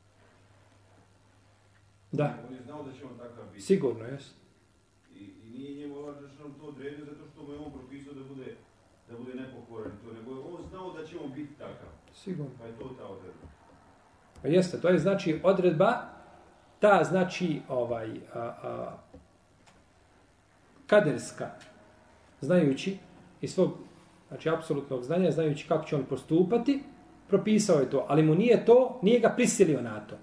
[2.11, 2.43] Da.
[2.47, 3.65] On je znao da će on takav biti.
[3.65, 4.35] Sigurno, jeste.
[5.15, 8.13] I, I nije njemu Allah za što to odredio zato što mu je on propisao
[8.13, 8.55] da bude
[9.09, 11.89] da bude nepokoran to, nego je on znao da će on biti takav.
[12.13, 12.51] Sigurno.
[12.59, 13.47] Pa je to ta odredba.
[14.41, 15.93] Pa jeste, to je znači odredba,
[16.79, 18.97] ta znači ovaj a, a,
[20.87, 21.49] kaderska,
[22.41, 22.97] znajući
[23.41, 23.71] iz svog
[24.27, 26.83] znači apsolutnog znanja, znajući kako će on postupati,
[27.27, 30.15] propisao je to, ali mu nije to, nije ga prisilio na to.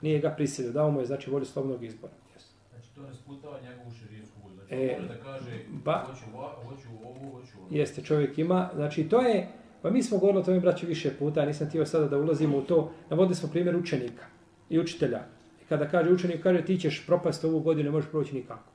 [0.00, 2.12] Nije ga prisilio, dao mu je znači volju slobodnog izbora.
[2.34, 2.54] Jeste.
[2.70, 4.54] Znači to ne sputava njegovu širijsku volju.
[4.56, 6.24] Znači E, može da kaže ba- hoću,
[6.68, 7.66] hoću ovu, hoću ovu.
[7.70, 9.48] Jeste, čovjek ima, znači to je,
[9.82, 12.62] pa mi smo govorili o tome, braći, više puta, nisam htio sada da ulazimo u
[12.62, 14.24] to, navodili smo primjer učenika
[14.68, 15.20] i učitelja.
[15.62, 18.70] I kada kaže učenik, kaže ti ćeš propasti ovu godinu, ne možeš proći nikako.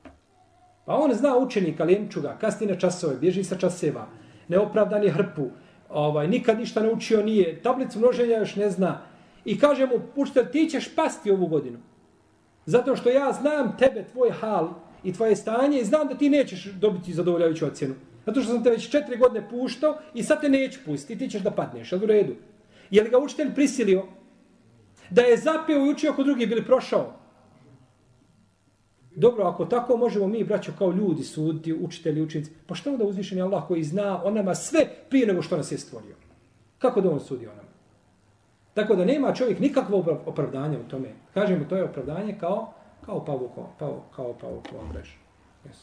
[0.86, 4.06] Pa on zna učenika, lijemčuga, kasni na časove, bježi sa časeva,
[4.48, 5.50] neopravdan je hrpu,
[5.88, 9.00] ovaj, nikad ništa ne učio nije, tablicu množenja još ne zna.
[9.44, 11.78] I kaže mu, učitelj, ti ćeš pasti ovu godinu.
[12.66, 14.68] Zato što ja znam tebe, tvoj hal
[15.04, 17.94] i tvoje stanje i znam da ti nećeš dobiti zadovoljavajuću ocjenu.
[18.26, 21.42] Zato što sam te već četiri godine puštao i sad te neću pustiti, ti ćeš
[21.42, 22.34] da padneš, ali u redu.
[22.90, 24.04] Je li ga učitelj prisilio
[25.10, 27.12] da je zapeo i učio ako drugi bili prošao?
[29.14, 33.38] Dobro, ako tako možemo mi, braćo, kao ljudi suditi, učitelji, učenici, pa što onda uzvišen
[33.38, 36.14] je Allah koji zna o nama sve prije nego što nas je stvorio?
[36.78, 37.68] Kako da on sudi o nama?
[38.74, 41.08] Tako da nema čovjek nikakvo opravdanje u tome.
[41.34, 42.72] Kažemo, to je opravdanje kao
[43.06, 45.16] kao pavukova, pavu, kao pavukova mreža.
[45.64, 45.78] Yes.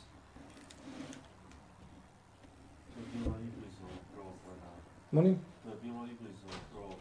[2.94, 4.34] To je bilo iblizo prvo.
[5.12, 5.40] Molim?
[5.64, 6.96] To je bilo iblizo prvo.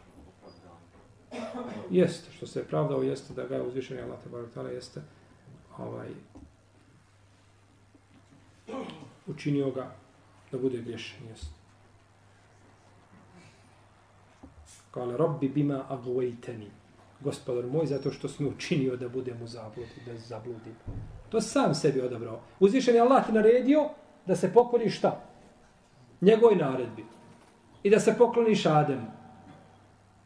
[1.91, 5.03] Jeste, što se je pravdao, jeste da ga je uzvišen Allah te baratala, jeste
[5.79, 6.09] ovaj,
[9.27, 9.95] učinio ga
[10.53, 11.63] da bude griješen, jeste.
[14.91, 16.71] Kale, robbi bima agvejteni.
[17.21, 20.75] Gospodar moj, zato što smo učinio da budem u zabludi, da zabludim.
[21.29, 22.41] To sam sebi odabrao.
[22.61, 23.89] Uzvišen je Allah ti naredio
[24.27, 25.32] da se pokori šta?
[26.23, 27.05] Njegovoj naredbi.
[27.83, 29.07] I da se pokloniš Ademu.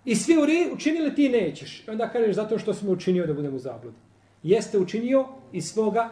[0.04, 1.88] I svi uri- učinili ti nećeš.
[1.88, 3.96] I onda kažeš zato što si mi učinio da budem u zabludi.
[4.42, 6.08] Jeste učinio iz svoga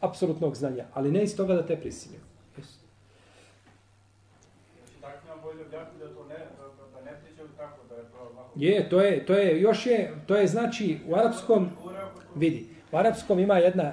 [0.00, 2.20] apsolutnog znanja, ali ne iz toga da te prisilio.
[2.54, 2.68] Znači,
[8.54, 9.00] je to.
[9.00, 11.70] Je, to je, još je, to je znači u arapskom,
[12.34, 13.92] vidi, u arapskom ima jedna,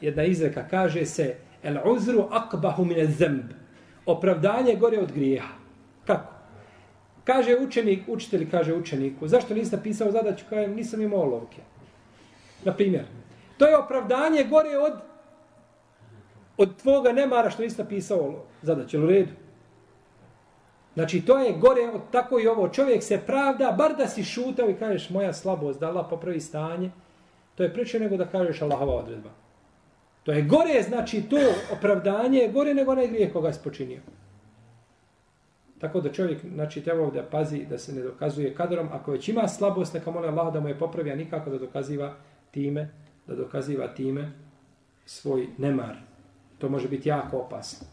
[0.00, 1.36] jedna izreka, kaže se,
[1.68, 3.52] el uzru akbahu mine zemb.
[4.06, 5.54] Opravdanje gore od grijeha.
[6.06, 6.32] Kako?
[7.24, 11.62] Kaže učenik, učitelj kaže učeniku, zašto nisi napisao zadaću, kaže, nisam imao olovke.
[12.64, 13.04] Na primjer.
[13.58, 14.92] To je opravdanje gore od
[16.58, 19.32] od tvoga nemara što nisi napisao zadaću, u redu?
[20.94, 22.68] Znači, to je gore od tako i ovo.
[22.68, 26.90] Čovjek se pravda, bar da si šutao i kažeš moja slabost, da Allah popravi stanje,
[27.54, 29.30] to je preče nego da kažeš Allahova odredba.
[30.28, 31.36] To je gore, znači, to
[31.72, 34.00] opravdanje je gore nego onaj grijeh koga si počinio.
[35.78, 38.88] Tako da čovjek, znači, treba da pazi da se ne dokazuje kadrom.
[38.92, 42.14] Ako već ima slabost, neka moli Allah da mu je popravi, a nikako da dokaziva
[42.50, 42.90] time,
[43.26, 44.32] da dokaziva time
[45.06, 45.96] svoj nemar.
[46.58, 47.88] To može biti jako opasno.